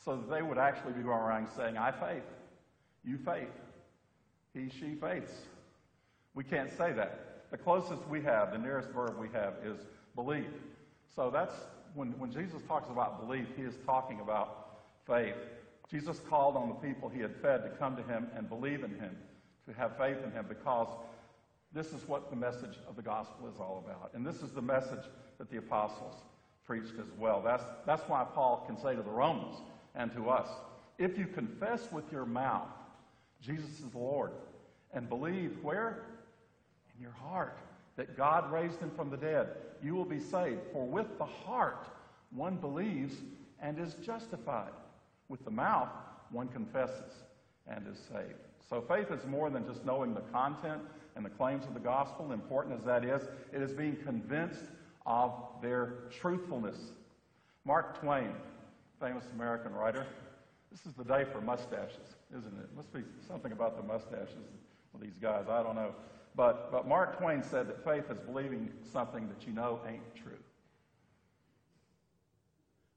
So 0.04 0.16
they 0.30 0.42
would 0.42 0.58
actually 0.58 0.92
be 0.92 1.02
going 1.02 1.18
around 1.18 1.48
saying, 1.56 1.76
I 1.76 1.92
faith. 1.92 2.22
You 3.04 3.18
faith. 3.18 3.48
He, 4.54 4.68
she 4.68 4.94
faiths. 4.94 5.32
We 6.34 6.44
can't 6.44 6.70
say 6.70 6.92
that. 6.92 7.50
The 7.50 7.56
closest 7.56 8.06
we 8.08 8.22
have, 8.22 8.52
the 8.52 8.58
nearest 8.58 8.90
verb 8.90 9.18
we 9.18 9.28
have 9.32 9.54
is 9.64 9.78
believe. 10.14 10.52
So 11.14 11.30
that's 11.30 11.54
when, 11.94 12.10
when 12.18 12.30
Jesus 12.30 12.62
talks 12.68 12.88
about 12.88 13.26
belief, 13.26 13.46
he 13.56 13.62
is 13.62 13.74
talking 13.84 14.20
about 14.20 14.78
faith. 15.06 15.34
Jesus 15.90 16.20
called 16.28 16.56
on 16.56 16.68
the 16.68 16.74
people 16.74 17.08
he 17.08 17.20
had 17.20 17.34
fed 17.42 17.64
to 17.64 17.70
come 17.70 17.96
to 17.96 18.02
him 18.04 18.28
and 18.36 18.48
believe 18.48 18.84
in 18.84 18.90
him, 18.90 19.16
to 19.70 19.78
have 19.78 19.96
faith 19.96 20.18
in 20.24 20.32
him, 20.32 20.46
because 20.48 20.88
this 21.72 21.92
is 21.92 22.06
what 22.08 22.30
the 22.30 22.36
message 22.36 22.78
of 22.88 22.96
the 22.96 23.02
gospel 23.02 23.48
is 23.48 23.58
all 23.60 23.84
about. 23.84 24.10
And 24.14 24.26
this 24.26 24.42
is 24.42 24.50
the 24.50 24.62
message 24.62 25.04
that 25.38 25.50
the 25.50 25.58
apostles 25.58 26.16
preached 26.66 26.98
as 26.98 27.06
well. 27.18 27.40
That's, 27.42 27.64
that's 27.86 28.02
why 28.08 28.24
Paul 28.34 28.64
can 28.66 28.76
say 28.76 28.94
to 28.94 29.02
the 29.02 29.10
Romans 29.10 29.56
and 29.94 30.12
to 30.14 30.28
us 30.28 30.48
if 30.98 31.16
you 31.16 31.26
confess 31.26 31.90
with 31.90 32.10
your 32.12 32.26
mouth 32.26 32.68
Jesus 33.40 33.80
is 33.80 33.94
Lord 33.94 34.32
and 34.92 35.08
believe 35.08 35.56
where? 35.62 36.02
In 36.94 37.02
your 37.02 37.12
heart 37.12 37.58
that 37.96 38.16
God 38.16 38.52
raised 38.52 38.78
him 38.80 38.90
from 38.94 39.10
the 39.10 39.16
dead, 39.16 39.48
you 39.82 39.94
will 39.94 40.04
be 40.04 40.20
saved. 40.20 40.60
For 40.72 40.86
with 40.86 41.18
the 41.18 41.24
heart 41.24 41.86
one 42.34 42.56
believes 42.56 43.14
and 43.62 43.78
is 43.78 43.94
justified. 43.94 44.72
With 45.28 45.44
the 45.44 45.50
mouth 45.50 45.88
one 46.30 46.48
confesses 46.48 47.12
and 47.66 47.86
is 47.86 47.98
saved. 48.12 48.49
So 48.70 48.80
faith 48.80 49.10
is 49.10 49.26
more 49.26 49.50
than 49.50 49.66
just 49.66 49.84
knowing 49.84 50.14
the 50.14 50.20
content 50.32 50.80
and 51.16 51.24
the 51.24 51.30
claims 51.30 51.66
of 51.66 51.74
the 51.74 51.80
gospel, 51.80 52.30
important 52.30 52.78
as 52.78 52.84
that 52.84 53.04
is. 53.04 53.22
It 53.52 53.60
is 53.60 53.72
being 53.72 53.96
convinced 53.96 54.62
of 55.04 55.32
their 55.60 55.94
truthfulness. 56.20 56.78
Mark 57.64 58.00
Twain, 58.00 58.32
famous 59.00 59.24
American 59.34 59.74
writer, 59.74 60.06
this 60.70 60.86
is 60.86 60.92
the 60.92 61.02
day 61.02 61.24
for 61.32 61.40
mustaches, 61.40 62.14
isn't 62.30 62.58
it? 62.60 62.68
Must 62.76 62.92
be 62.92 63.00
something 63.26 63.50
about 63.50 63.76
the 63.76 63.82
mustaches 63.82 64.46
of 64.94 65.00
these 65.00 65.18
guys. 65.20 65.46
I 65.48 65.64
don't 65.64 65.74
know. 65.74 65.92
But, 66.36 66.70
but 66.70 66.86
Mark 66.86 67.18
Twain 67.18 67.42
said 67.42 67.68
that 67.68 67.84
faith 67.84 68.04
is 68.08 68.20
believing 68.20 68.70
something 68.92 69.28
that 69.28 69.48
you 69.48 69.52
know 69.52 69.80
ain't 69.88 70.14
true. 70.14 70.38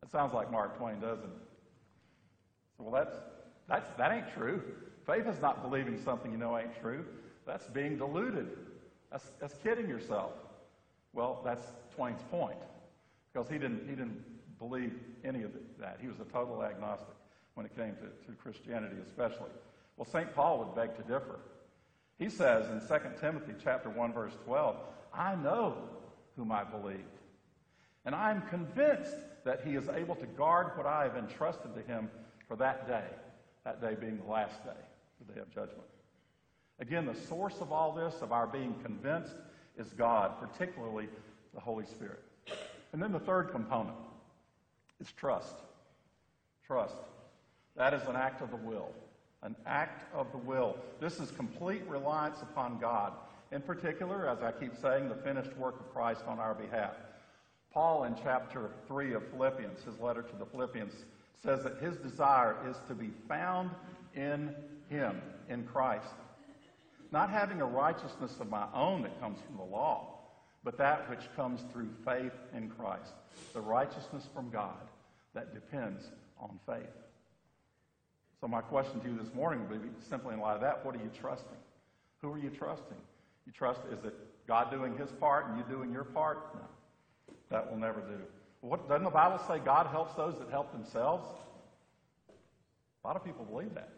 That 0.01 0.11
sounds 0.11 0.33
like 0.33 0.51
Mark 0.51 0.77
Twain, 0.77 0.99
doesn't 0.99 1.25
it? 1.25 1.47
So, 2.77 2.83
well, 2.83 3.03
that's, 3.03 3.17
that's, 3.67 3.89
that 3.97 4.11
ain't 4.11 4.31
true. 4.35 4.61
Faith 5.05 5.27
is 5.27 5.39
not 5.41 5.61
believing 5.61 6.01
something 6.03 6.31
you 6.31 6.37
know 6.37 6.57
ain't 6.57 6.79
true. 6.81 7.05
That's 7.45 7.65
being 7.67 7.97
deluded. 7.97 8.47
That's, 9.11 9.31
that's 9.39 9.55
kidding 9.55 9.87
yourself. 9.87 10.31
Well, 11.13 11.41
that's 11.43 11.61
Twain's 11.95 12.23
point, 12.31 12.57
because 13.31 13.47
he 13.47 13.57
didn't, 13.57 13.87
he 13.87 13.95
didn't 13.95 14.23
believe 14.57 14.93
any 15.23 15.43
of 15.43 15.51
that. 15.79 15.99
He 16.01 16.07
was 16.07 16.19
a 16.19 16.25
total 16.25 16.63
agnostic 16.63 17.15
when 17.53 17.65
it 17.65 17.75
came 17.75 17.95
to, 17.95 18.31
to 18.31 18.37
Christianity, 18.41 18.95
especially. 19.05 19.51
Well, 19.97 20.07
St. 20.11 20.33
Paul 20.33 20.59
would 20.59 20.75
beg 20.75 20.95
to 20.97 21.03
differ. 21.03 21.39
He 22.17 22.29
says 22.29 22.65
in 22.69 22.79
2 22.87 23.03
Timothy 23.19 23.53
chapter 23.63 23.89
1 23.89 24.13
verse 24.13 24.33
12, 24.45 24.75
I 25.13 25.35
know 25.35 25.77
whom 26.35 26.51
I 26.51 26.63
believe, 26.63 27.05
and 28.05 28.15
I 28.15 28.31
am 28.31 28.41
convinced 28.49 29.15
that 29.45 29.61
he 29.65 29.75
is 29.75 29.87
able 29.89 30.15
to 30.15 30.25
guard 30.25 30.71
what 30.75 30.85
I 30.85 31.03
have 31.03 31.17
entrusted 31.17 31.75
to 31.75 31.81
him 31.81 32.09
for 32.47 32.55
that 32.57 32.87
day, 32.87 33.05
that 33.65 33.81
day 33.81 33.95
being 33.99 34.17
the 34.17 34.31
last 34.31 34.63
day, 34.63 34.71
the 35.27 35.33
day 35.33 35.39
of 35.39 35.49
judgment. 35.53 35.87
Again, 36.79 37.05
the 37.05 37.15
source 37.15 37.55
of 37.61 37.71
all 37.71 37.91
this, 37.91 38.15
of 38.21 38.31
our 38.31 38.47
being 38.47 38.75
convinced, 38.83 39.35
is 39.77 39.87
God, 39.97 40.39
particularly 40.39 41.07
the 41.53 41.59
Holy 41.59 41.85
Spirit. 41.85 42.23
And 42.91 43.01
then 43.01 43.11
the 43.11 43.19
third 43.19 43.51
component 43.51 43.97
is 44.99 45.11
trust. 45.11 45.55
Trust. 46.65 46.95
That 47.75 47.93
is 47.93 48.03
an 48.07 48.15
act 48.15 48.41
of 48.41 48.51
the 48.51 48.57
will. 48.57 48.89
An 49.41 49.55
act 49.65 50.05
of 50.13 50.31
the 50.31 50.37
will. 50.37 50.77
This 50.99 51.19
is 51.19 51.31
complete 51.31 51.83
reliance 51.87 52.41
upon 52.41 52.79
God. 52.79 53.13
In 53.51 53.61
particular, 53.61 54.27
as 54.27 54.41
I 54.41 54.51
keep 54.51 54.75
saying, 54.81 55.09
the 55.09 55.15
finished 55.15 55.55
work 55.57 55.79
of 55.79 55.93
Christ 55.93 56.23
on 56.27 56.39
our 56.39 56.53
behalf. 56.53 56.93
Paul, 57.71 58.03
in 58.03 58.15
chapter 58.23 58.69
3 58.87 59.13
of 59.13 59.27
Philippians, 59.29 59.83
his 59.83 59.99
letter 59.99 60.21
to 60.21 60.35
the 60.37 60.45
Philippians, 60.45 60.93
says 61.43 61.63
that 61.63 61.77
his 61.77 61.97
desire 61.97 62.55
is 62.69 62.77
to 62.87 62.93
be 62.93 63.09
found 63.27 63.71
in 64.15 64.55
him, 64.93 65.21
in 65.49 65.63
Christ. 65.65 66.13
Not 67.11 67.29
having 67.29 67.61
a 67.61 67.65
righteousness 67.65 68.37
of 68.39 68.49
my 68.49 68.65
own 68.73 69.01
that 69.01 69.19
comes 69.19 69.39
from 69.45 69.57
the 69.57 69.63
law, 69.63 70.19
but 70.63 70.77
that 70.77 71.09
which 71.09 71.27
comes 71.35 71.61
through 71.71 71.89
faith 72.05 72.33
in 72.55 72.69
Christ. 72.69 73.11
The 73.53 73.61
righteousness 73.61 74.27
from 74.33 74.49
God 74.49 74.77
that 75.33 75.53
depends 75.53 76.03
on 76.39 76.59
faith. 76.65 76.89
So, 78.39 78.47
my 78.47 78.61
question 78.61 78.99
to 79.01 79.09
you 79.09 79.17
this 79.17 79.33
morning 79.33 79.67
would 79.69 79.81
be 79.81 79.89
simply 80.09 80.33
in 80.33 80.39
light 80.39 80.55
of 80.55 80.61
that 80.61 80.85
what 80.85 80.95
are 80.95 80.99
you 80.99 81.11
trusting? 81.19 81.57
Who 82.21 82.31
are 82.31 82.37
you 82.37 82.49
trusting? 82.49 82.97
You 83.45 83.51
trust, 83.51 83.81
is 83.91 84.03
it 84.05 84.13
God 84.47 84.71
doing 84.71 84.97
his 84.97 85.11
part 85.11 85.47
and 85.47 85.57
you 85.57 85.63
doing 85.63 85.91
your 85.91 86.03
part? 86.03 86.39
No. 86.55 86.61
That 87.49 87.69
will 87.69 87.77
never 87.77 88.01
do. 88.01 88.19
What, 88.61 88.87
doesn't 88.87 89.03
the 89.03 89.09
Bible 89.09 89.39
say 89.47 89.59
God 89.59 89.87
helps 89.87 90.15
those 90.15 90.39
that 90.39 90.49
help 90.49 90.71
themselves? 90.71 91.27
A 93.03 93.07
lot 93.07 93.17
of 93.17 93.25
people 93.25 93.43
believe 93.45 93.73
that. 93.75 93.89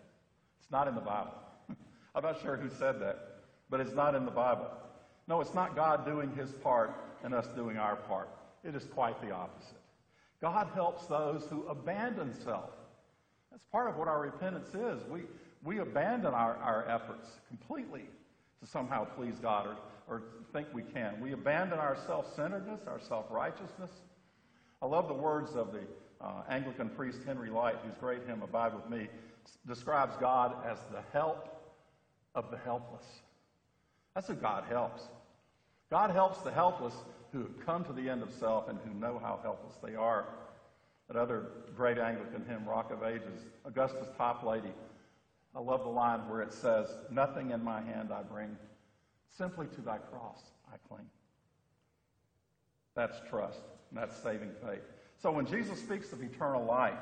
It's 0.66 0.72
not 0.72 0.88
in 0.88 0.96
the 0.96 1.02
Bible. 1.02 1.36
I'm 2.16 2.24
not 2.24 2.42
sure 2.42 2.58
who 2.58 2.70
said 2.70 3.00
that, 3.02 3.44
but 3.70 3.80
it's 3.80 3.94
not 3.94 4.16
in 4.16 4.26
the 4.26 4.32
Bible. 4.32 4.68
No, 5.28 5.40
it's 5.40 5.54
not 5.54 5.76
God 5.76 6.08
doing 6.08 6.36
his 6.36 6.54
part 6.54 6.96
and 7.24 7.36
us 7.36 7.46
doing 7.56 7.78
our 7.78 7.96
part. 7.96 8.30
It 8.64 8.74
is 8.74 8.86
quite 8.86 9.22
the 9.22 9.30
opposite. 9.30 9.78
God 10.42 10.70
helps 10.74 11.06
those 11.06 11.46
who 11.52 11.68
abandon 11.68 12.34
self. 12.44 12.72
That's 13.52 13.64
part 13.72 13.92
of 13.92 13.98
what 13.98 14.08
our 14.08 14.20
repentance 14.20 14.70
is. 14.74 15.08
We, 15.08 15.22
we 15.64 15.80
abandon 15.80 16.34
our, 16.34 16.56
our 16.56 16.90
efforts 16.90 17.28
completely 17.48 18.06
to 18.60 18.68
somehow 18.68 19.06
please 19.06 19.36
God 19.40 19.68
or, 19.68 19.78
or 20.08 20.24
think 20.52 20.68
we 20.74 20.82
can. 20.82 21.22
We 21.22 21.34
abandon 21.34 21.78
our 21.78 21.96
self 22.08 22.36
centeredness, 22.36 22.82
our 22.88 23.00
self 23.00 23.26
righteousness. 23.30 23.92
I 24.82 24.88
love 24.88 25.08
the 25.08 25.14
words 25.14 25.56
of 25.56 25.74
the 25.74 25.82
uh, 26.22 26.42
Anglican 26.50 26.90
priest 26.90 27.20
Henry 27.24 27.52
Lyte, 27.52 27.78
whose 27.86 27.96
great 28.00 28.26
hymn, 28.28 28.42
Abide 28.42 28.74
with 28.74 28.90
Me, 28.90 29.08
describes 29.68 30.16
God 30.18 30.56
as 30.66 30.78
the 30.92 31.02
help 31.12 31.48
of 32.34 32.52
the 32.52 32.58
helpless. 32.58 33.06
That's 34.14 34.28
who 34.28 34.36
God 34.36 34.64
helps. 34.70 35.04
God 35.90 36.12
helps 36.12 36.40
the 36.40 36.52
helpless 36.52 36.94
who 37.32 37.40
have 37.40 37.66
come 37.66 37.84
to 37.86 37.94
the 37.94 38.10
end 38.10 38.24
of 38.24 38.32
self 38.32 38.70
and 38.70 38.80
who 38.86 38.94
know 39.00 39.20
how 39.22 39.40
helpless 39.44 39.76
they 39.84 39.96
are. 39.96 40.26
That 41.08 41.18
other 41.18 41.48
great 41.76 41.98
Anglican 41.98 42.46
hymn, 42.48 42.66
Rock 42.66 42.92
of 42.92 43.04
Ages, 43.04 43.46
Augustus 43.66 44.08
Toplady. 44.18 44.72
I 45.56 45.60
love 45.60 45.84
the 45.84 45.90
line 45.90 46.28
where 46.30 46.42
it 46.42 46.52
says, 46.52 46.88
Nothing 47.12 47.52
in 47.52 47.64
my 47.64 47.82
hand 47.82 48.12
I 48.12 48.24
bring, 48.24 48.58
simply 49.38 49.68
to 49.68 49.82
thy 49.82 49.98
cross 49.98 50.40
I 50.72 50.78
cling. 50.88 51.08
That's 52.96 53.18
trust, 53.30 53.60
and 53.90 54.00
that's 54.00 54.16
saving 54.18 54.52
faith. 54.66 54.82
So 55.22 55.32
when 55.32 55.46
Jesus 55.46 55.80
speaks 55.80 56.12
of 56.12 56.22
eternal 56.24 56.64
life, 56.64 57.00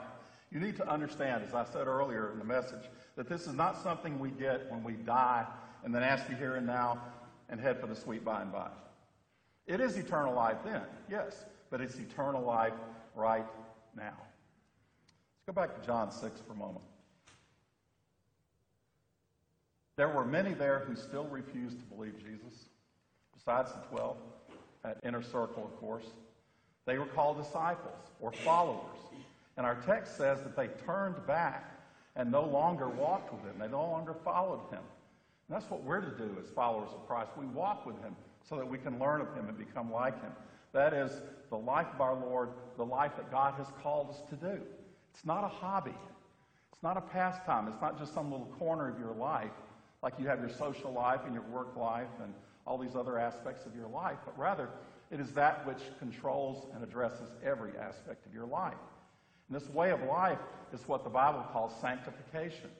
you 0.53 0.59
need 0.59 0.77
to 0.77 0.87
understand, 0.87 1.43
as 1.43 1.53
I 1.53 1.65
said 1.65 1.87
earlier 1.87 2.31
in 2.31 2.37
the 2.37 2.45
message, 2.45 2.83
that 3.15 3.27
this 3.27 3.47
is 3.47 3.53
not 3.53 3.81
something 3.81 4.19
we 4.19 4.29
get 4.29 4.69
when 4.71 4.83
we 4.83 4.93
die 4.93 5.45
and 5.83 5.93
then 5.93 6.03
ask 6.03 6.29
you 6.29 6.35
here 6.35 6.55
and 6.55 6.67
now 6.67 7.01
and 7.49 7.59
head 7.59 7.79
for 7.79 7.87
the 7.87 7.95
sweet 7.95 8.23
by 8.23 8.41
and 8.41 8.51
by. 8.51 8.69
It 9.65 9.81
is 9.81 9.97
eternal 9.97 10.33
life 10.33 10.57
then, 10.63 10.83
yes, 11.09 11.45
but 11.71 11.81
it's 11.81 11.97
eternal 11.97 12.43
life 12.43 12.73
right 13.15 13.45
now. 13.95 14.13
Let's 14.15 15.45
go 15.47 15.53
back 15.53 15.79
to 15.79 15.85
John 15.85 16.11
6 16.11 16.41
for 16.45 16.53
a 16.53 16.55
moment. 16.55 16.85
There 19.95 20.09
were 20.09 20.25
many 20.25 20.53
there 20.53 20.79
who 20.79 20.95
still 20.95 21.25
refused 21.25 21.79
to 21.79 21.85
believe 21.85 22.17
Jesus, 22.17 22.65
besides 23.35 23.71
the 23.71 23.95
12, 23.95 24.17
that 24.83 24.97
inner 25.03 25.21
circle, 25.21 25.65
of 25.65 25.79
course. 25.79 26.05
They 26.85 26.97
were 26.97 27.05
called 27.05 27.37
disciples 27.37 28.11
or 28.19 28.31
followers. 28.31 28.97
And 29.57 29.65
our 29.65 29.75
text 29.75 30.17
says 30.17 30.41
that 30.43 30.55
they 30.55 30.67
turned 30.85 31.25
back 31.27 31.79
and 32.15 32.31
no 32.31 32.43
longer 32.43 32.89
walked 32.89 33.33
with 33.33 33.43
him. 33.43 33.59
They 33.59 33.67
no 33.67 33.85
longer 33.85 34.15
followed 34.23 34.69
him. 34.71 34.81
And 35.47 35.55
that's 35.55 35.69
what 35.69 35.83
we're 35.83 36.01
to 36.01 36.17
do 36.17 36.37
as 36.41 36.49
followers 36.49 36.89
of 36.93 37.07
Christ. 37.07 37.31
We 37.37 37.45
walk 37.45 37.85
with 37.85 37.99
him 38.01 38.15
so 38.47 38.55
that 38.57 38.67
we 38.67 38.77
can 38.77 38.99
learn 38.99 39.21
of 39.21 39.33
him 39.35 39.47
and 39.49 39.57
become 39.57 39.91
like 39.91 40.19
him. 40.21 40.31
That 40.73 40.93
is 40.93 41.21
the 41.49 41.57
life 41.57 41.87
of 41.93 42.01
our 42.01 42.15
Lord, 42.15 42.49
the 42.77 42.85
life 42.85 43.11
that 43.17 43.31
God 43.31 43.53
has 43.55 43.67
called 43.81 44.09
us 44.09 44.21
to 44.29 44.35
do. 44.35 44.61
It's 45.13 45.25
not 45.25 45.43
a 45.43 45.47
hobby. 45.47 45.95
It's 46.71 46.81
not 46.81 46.97
a 46.97 47.01
pastime. 47.01 47.67
It's 47.67 47.81
not 47.81 47.99
just 47.99 48.13
some 48.13 48.31
little 48.31 48.51
corner 48.57 48.89
of 48.89 48.99
your 48.99 49.13
life, 49.13 49.51
like 50.01 50.13
you 50.19 50.27
have 50.27 50.39
your 50.39 50.49
social 50.49 50.91
life 50.91 51.21
and 51.25 51.33
your 51.33 51.43
work 51.43 51.75
life 51.75 52.09
and 52.23 52.33
all 52.65 52.77
these 52.77 52.95
other 52.95 53.19
aspects 53.19 53.65
of 53.65 53.75
your 53.75 53.87
life, 53.87 54.17
but 54.25 54.37
rather 54.37 54.69
it 55.11 55.19
is 55.19 55.31
that 55.33 55.65
which 55.67 55.79
controls 55.99 56.65
and 56.73 56.83
addresses 56.83 57.29
every 57.43 57.77
aspect 57.77 58.25
of 58.25 58.33
your 58.33 58.45
life. 58.45 58.73
And 59.53 59.61
this 59.61 59.69
way 59.69 59.91
of 59.91 60.01
life 60.01 60.39
is 60.73 60.87
what 60.87 61.03
the 61.03 61.11
Bible 61.11 61.45
calls 61.53 61.79
sanctification 61.79 62.71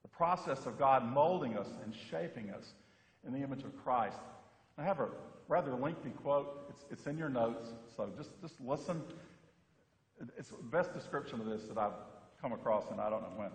the 0.00 0.08
process 0.08 0.64
of 0.64 0.78
God 0.78 1.04
molding 1.04 1.58
us 1.58 1.66
and 1.84 1.94
shaping 2.10 2.48
us 2.48 2.72
in 3.26 3.34
the 3.34 3.40
image 3.40 3.64
of 3.64 3.76
Christ. 3.84 4.16
I 4.78 4.82
have 4.82 5.00
a 5.00 5.08
rather 5.46 5.74
lengthy 5.74 6.08
quote. 6.08 6.64
It's, 6.70 6.86
it's 6.90 7.06
in 7.06 7.18
your 7.18 7.28
notes, 7.28 7.68
so 7.94 8.10
just, 8.16 8.30
just 8.40 8.58
listen. 8.62 9.02
It's 10.38 10.48
the 10.48 10.62
best 10.62 10.94
description 10.94 11.38
of 11.42 11.46
this 11.48 11.64
that 11.64 11.76
I've 11.76 11.92
come 12.40 12.54
across, 12.54 12.90
and 12.90 12.98
I 12.98 13.10
don't 13.10 13.20
know 13.20 13.36
when. 13.36 13.50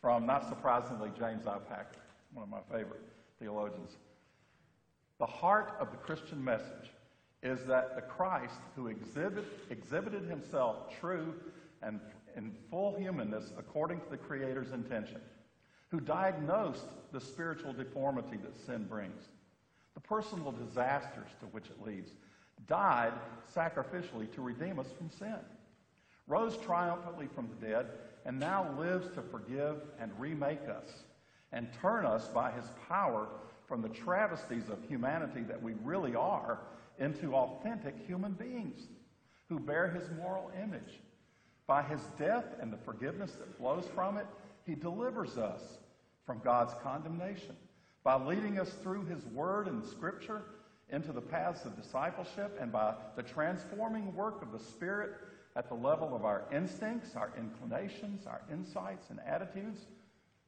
from, 0.00 0.24
not 0.24 0.48
surprisingly, 0.48 1.10
James 1.18 1.48
I. 1.48 1.58
Packer, 1.58 1.98
one 2.32 2.44
of 2.44 2.48
my 2.48 2.60
favorite 2.70 3.02
theologians. 3.40 3.96
The 5.18 5.26
heart 5.26 5.74
of 5.80 5.90
the 5.90 5.96
Christian 5.96 6.44
message 6.44 6.92
is 7.42 7.64
that 7.66 7.96
the 7.96 8.02
Christ 8.02 8.60
who 8.76 8.86
exhibit, 8.86 9.44
exhibited 9.68 10.28
himself 10.28 10.76
true 11.00 11.34
and 11.82 12.00
in 12.36 12.52
full 12.70 12.96
humanness 12.96 13.52
according 13.58 14.00
to 14.00 14.10
the 14.10 14.16
Creator's 14.16 14.72
intention, 14.72 15.20
who 15.90 16.00
diagnosed 16.00 16.86
the 17.12 17.20
spiritual 17.20 17.72
deformity 17.72 18.38
that 18.38 18.58
sin 18.66 18.86
brings, 18.88 19.28
the 19.94 20.00
personal 20.00 20.52
disasters 20.52 21.28
to 21.40 21.46
which 21.46 21.66
it 21.66 21.84
leads, 21.84 22.12
died 22.66 23.12
sacrificially 23.54 24.32
to 24.32 24.40
redeem 24.40 24.78
us 24.78 24.86
from 24.96 25.10
sin, 25.10 25.38
rose 26.26 26.56
triumphantly 26.58 27.28
from 27.34 27.48
the 27.48 27.66
dead, 27.66 27.86
and 28.24 28.38
now 28.38 28.72
lives 28.78 29.08
to 29.14 29.22
forgive 29.22 29.76
and 30.00 30.10
remake 30.18 30.68
us 30.68 31.02
and 31.52 31.68
turn 31.80 32.06
us 32.06 32.28
by 32.28 32.50
his 32.50 32.64
power 32.88 33.28
from 33.66 33.82
the 33.82 33.88
travesties 33.88 34.68
of 34.68 34.78
humanity 34.88 35.42
that 35.42 35.60
we 35.60 35.74
really 35.82 36.14
are 36.14 36.60
into 36.98 37.34
authentic 37.34 37.94
human 38.06 38.32
beings 38.32 38.86
who 39.48 39.58
bear 39.58 39.88
his 39.88 40.08
moral 40.16 40.50
image. 40.62 41.00
By 41.72 41.80
his 41.84 42.02
death 42.18 42.44
and 42.60 42.70
the 42.70 42.76
forgiveness 42.76 43.32
that 43.36 43.56
flows 43.56 43.88
from 43.94 44.18
it, 44.18 44.26
he 44.66 44.74
delivers 44.74 45.38
us 45.38 45.62
from 46.26 46.38
God's 46.44 46.74
condemnation. 46.82 47.56
By 48.04 48.22
leading 48.22 48.60
us 48.60 48.68
through 48.82 49.06
his 49.06 49.24
word 49.28 49.68
and 49.68 49.82
scripture 49.82 50.42
into 50.90 51.12
the 51.12 51.22
paths 51.22 51.64
of 51.64 51.74
discipleship 51.74 52.58
and 52.60 52.70
by 52.70 52.92
the 53.16 53.22
transforming 53.22 54.14
work 54.14 54.42
of 54.42 54.52
the 54.52 54.58
Spirit 54.58 55.12
at 55.56 55.70
the 55.70 55.74
level 55.74 56.14
of 56.14 56.26
our 56.26 56.44
instincts, 56.52 57.16
our 57.16 57.32
inclinations, 57.38 58.26
our 58.26 58.42
insights, 58.52 59.08
and 59.08 59.18
attitudes. 59.26 59.80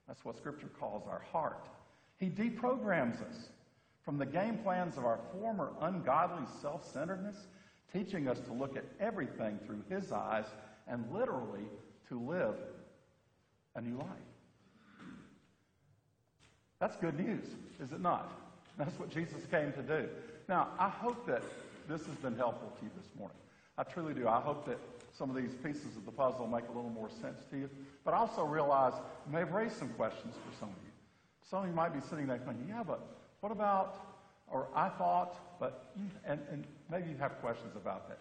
That's 0.07 0.27
what 0.27 0.37
Scripture 0.37 0.69
calls 0.79 1.09
our 1.09 1.23
heart. 1.33 1.71
He 2.19 2.29
deprograms 2.29 3.27
us 3.27 3.49
from 4.05 4.19
the 4.19 4.27
game 4.27 4.59
plans 4.59 4.99
of 4.99 5.07
our 5.07 5.21
former 5.33 5.73
ungodly 5.81 6.45
self 6.61 6.87
centeredness, 6.93 7.47
teaching 7.91 8.29
us 8.29 8.41
to 8.41 8.53
look 8.53 8.77
at 8.77 8.85
everything 9.01 9.59
through 9.65 9.85
His 9.89 10.13
eyes 10.13 10.45
and 10.89 11.05
literally 11.13 11.67
to 12.09 12.21
live 12.21 12.57
a 13.77 13.81
new 13.81 13.97
life. 13.97 14.09
That's 16.81 16.97
good 16.97 17.19
news, 17.19 17.47
is 17.81 17.93
it 17.93 18.01
not? 18.01 18.31
That's 18.77 18.99
what 18.99 19.09
Jesus 19.11 19.41
came 19.51 19.73
to 19.73 19.83
do. 19.83 20.09
Now, 20.49 20.69
I 20.79 20.89
hope 20.89 21.27
that 21.27 21.43
this 21.89 22.05
has 22.07 22.17
been 22.17 22.37
helpful 22.37 22.73
to 22.79 22.85
you 22.85 22.91
this 22.97 23.09
morning. 23.19 23.37
I 23.79 23.83
truly 23.85 24.15
do. 24.15 24.29
I 24.29 24.41
hope 24.41 24.67
that 24.67 24.79
some 25.17 25.31
of 25.31 25.37
these 25.37 25.55
pieces 25.63 25.97
of 25.97 26.05
the 26.05 26.13
puzzle 26.13 26.47
make 26.47 26.65
a 26.69 26.73
little 26.73 26.91
more 26.91 27.09
sense 27.09 27.41
to 27.51 27.57
you. 27.57 27.71
But 28.05 28.15
I 28.15 28.19
also 28.19 28.45
realize 28.45 28.93
you 29.27 29.33
may 29.33 29.41
have 29.41 29.53
raised 29.53 29.77
some 29.77 29.89
questions 29.91 30.35
for 30.35 30.59
some 30.59 30.69
of 30.69 30.77
you. 30.85 30.91
Some 31.49 31.63
of 31.63 31.69
you 31.69 31.75
might 31.75 31.95
be 31.95 32.01
sitting 32.09 32.27
there 32.27 32.39
thinking, 32.39 32.67
yeah, 32.69 32.83
but 32.85 33.01
what 33.41 33.53
about, 33.53 33.97
or 34.49 34.69
I 34.75 34.89
thought, 34.91 35.59
but, 35.61 35.93
and, 36.27 36.41
and 36.51 36.65
maybe 36.91 37.11
you 37.11 37.17
have 37.19 37.41
questions 37.41 37.77
about 37.77 38.09
that. 38.09 38.19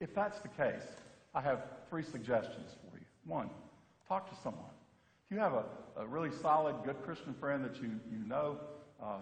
If 0.00 0.14
that's 0.14 0.38
the 0.40 0.48
case, 0.48 0.86
I 1.34 1.40
have 1.40 1.62
three 1.88 2.02
suggestions 2.02 2.70
for 2.82 2.98
you. 2.98 3.04
One, 3.24 3.50
talk 4.08 4.28
to 4.30 4.42
someone. 4.42 4.64
If 5.26 5.34
you 5.34 5.40
have 5.40 5.52
a, 5.52 5.64
a 5.96 6.06
really 6.06 6.30
solid, 6.42 6.76
good 6.84 7.02
Christian 7.04 7.34
friend 7.34 7.64
that 7.64 7.76
you, 7.76 7.90
you 8.10 8.26
know 8.26 8.58
uh, 9.02 9.20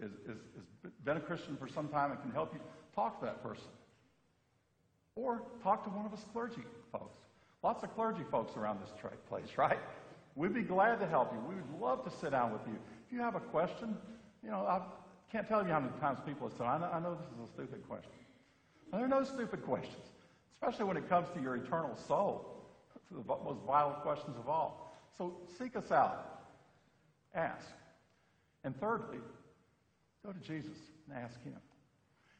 is, 0.00 0.12
is, 0.26 0.38
is 0.56 0.92
been 1.04 1.16
a 1.16 1.20
Christian 1.20 1.56
for 1.56 1.68
some 1.68 1.88
time 1.88 2.12
and 2.12 2.20
can 2.22 2.30
help 2.30 2.52
you, 2.54 2.60
talk 2.94 3.18
to 3.20 3.26
that 3.26 3.42
person. 3.42 3.64
Or 5.16 5.42
talk 5.62 5.82
to 5.84 5.90
one 5.90 6.06
of 6.06 6.12
us 6.12 6.24
clergy 6.32 6.62
folks. 6.92 7.18
Lots 7.62 7.82
of 7.82 7.92
clergy 7.94 8.22
folks 8.30 8.56
around 8.56 8.78
this 8.80 8.90
place, 9.28 9.48
right? 9.56 9.78
We'd 10.36 10.54
be 10.54 10.62
glad 10.62 11.00
to 11.00 11.06
help 11.06 11.32
you. 11.32 11.40
We 11.48 11.56
would 11.56 11.80
love 11.80 12.04
to 12.04 12.10
sit 12.10 12.30
down 12.30 12.52
with 12.52 12.62
you. 12.66 12.74
If 13.06 13.12
you 13.12 13.20
have 13.20 13.34
a 13.34 13.40
question, 13.40 13.96
you 14.44 14.50
know, 14.50 14.58
I 14.58 14.80
can't 15.32 15.48
tell 15.48 15.66
you 15.66 15.72
how 15.72 15.80
many 15.80 15.92
times 16.00 16.20
people 16.24 16.48
have 16.48 16.56
said, 16.56 16.66
I 16.66 16.78
know, 16.78 16.90
I 16.92 17.00
know 17.00 17.14
this 17.16 17.26
is 17.26 17.50
a 17.50 17.52
stupid 17.52 17.88
question. 17.88 18.12
And 18.92 19.00
there 19.00 19.04
are 19.04 19.20
no 19.20 19.24
stupid 19.24 19.64
questions, 19.64 20.04
especially 20.60 20.86
when 20.86 20.96
it 20.96 21.08
comes 21.08 21.28
to 21.34 21.40
your 21.40 21.56
eternal 21.56 21.96
soul. 22.06 22.44
The 23.10 23.22
most 23.22 23.60
vital 23.66 23.92
questions 24.02 24.36
of 24.36 24.48
all. 24.48 24.92
So 25.16 25.36
seek 25.58 25.76
us 25.76 25.90
out. 25.90 26.42
Ask. 27.34 27.66
And 28.64 28.78
thirdly, 28.78 29.18
go 30.24 30.32
to 30.32 30.40
Jesus 30.40 30.76
and 31.08 31.18
ask 31.18 31.42
Him. 31.42 31.54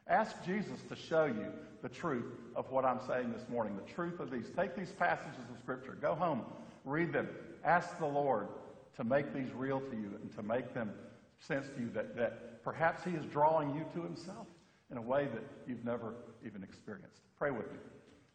Ask 0.08 0.34
Jesus 0.44 0.80
to 0.88 0.96
show 0.96 1.26
you 1.26 1.46
the 1.82 1.88
truth 1.88 2.32
of 2.56 2.70
what 2.70 2.84
I'm 2.84 3.00
saying 3.06 3.32
this 3.32 3.48
morning, 3.48 3.76
the 3.76 3.92
truth 3.92 4.20
of 4.20 4.30
these. 4.30 4.46
Take 4.56 4.74
these 4.74 4.90
passages 4.92 5.44
of 5.50 5.58
Scripture, 5.58 5.96
go 6.00 6.14
home, 6.14 6.42
read 6.84 7.12
them, 7.12 7.28
ask 7.64 7.98
the 7.98 8.06
Lord 8.06 8.48
to 8.96 9.04
make 9.04 9.32
these 9.32 9.52
real 9.54 9.80
to 9.80 9.96
you 9.96 10.18
and 10.20 10.34
to 10.34 10.42
make 10.42 10.74
them 10.74 10.92
sense 11.40 11.66
to 11.76 11.80
you 11.80 11.90
that, 11.90 12.16
that 12.16 12.62
perhaps 12.64 13.04
He 13.04 13.10
is 13.10 13.24
drawing 13.26 13.74
you 13.74 13.84
to 13.94 14.02
Himself 14.02 14.46
in 14.90 14.96
a 14.96 15.02
way 15.02 15.26
that 15.26 15.44
you've 15.66 15.84
never 15.84 16.14
even 16.44 16.62
experienced. 16.62 17.20
Pray 17.38 17.50
with 17.50 17.70
me. 17.70 17.78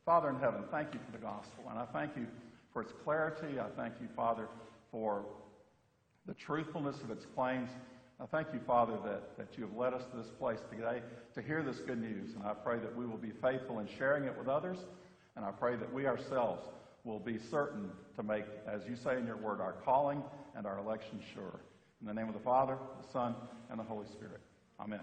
Father 0.06 0.30
in 0.30 0.36
heaven, 0.40 0.64
thank 0.70 0.94
you 0.94 1.00
for 1.06 1.12
the 1.14 1.24
gospel, 1.24 1.64
and 1.70 1.80
I 1.80 1.86
thank 1.94 2.18
you 2.18 2.28
for 2.74 2.82
its 2.82 2.92
clarity. 3.04 3.60
I 3.60 3.70
thank 3.78 3.94
you, 4.02 4.08
Father, 4.16 4.50
for 4.92 5.26
the 6.26 6.34
truthfulness 6.34 6.98
of 7.04 7.10
its 7.10 7.26
claims. 7.36 7.70
I 8.20 8.26
thank 8.26 8.48
you, 8.54 8.60
Father, 8.68 8.98
that, 9.06 9.38
that 9.38 9.58
you 9.58 9.66
have 9.66 9.76
led 9.76 9.94
us 9.94 10.04
to 10.12 10.18
this 10.18 10.32
place 10.40 10.60
today 10.70 11.02
to 11.36 11.42
hear 11.42 11.64
this 11.64 11.80
good 11.80 12.02
news. 12.02 12.36
And 12.36 12.44
I 12.44 12.54
pray 12.54 12.80
that 12.80 12.96
we 12.96 13.06
will 13.06 13.18
be 13.18 13.32
faithful 13.42 13.80
in 13.80 13.88
sharing 13.98 14.26
it 14.26 14.38
with 14.38 14.48
others. 14.48 14.78
And 15.36 15.46
I 15.46 15.52
pray 15.52 15.76
that 15.78 15.92
we 15.92 16.06
ourselves 16.06 16.68
will 17.04 17.20
be 17.20 17.40
certain 17.50 17.90
to 18.16 18.24
make, 18.24 18.46
as 18.68 18.82
you 18.88 18.96
say 18.96 19.18
in 19.18 19.26
your 19.26 19.38
word, 19.38 19.60
our 19.60 19.74
calling 19.86 20.22
and 20.56 20.66
our 20.66 20.80
election 20.80 21.20
sure. 21.34 21.60
In 22.02 22.08
the 22.08 22.14
name 22.14 22.28
of 22.28 22.34
the 22.34 22.40
Father, 22.42 22.78
the 23.02 23.12
Son, 23.12 23.36
and 23.70 23.80
the 23.80 23.84
Holy 23.84 24.08
Spirit. 24.08 24.42
Amen. 24.80 25.00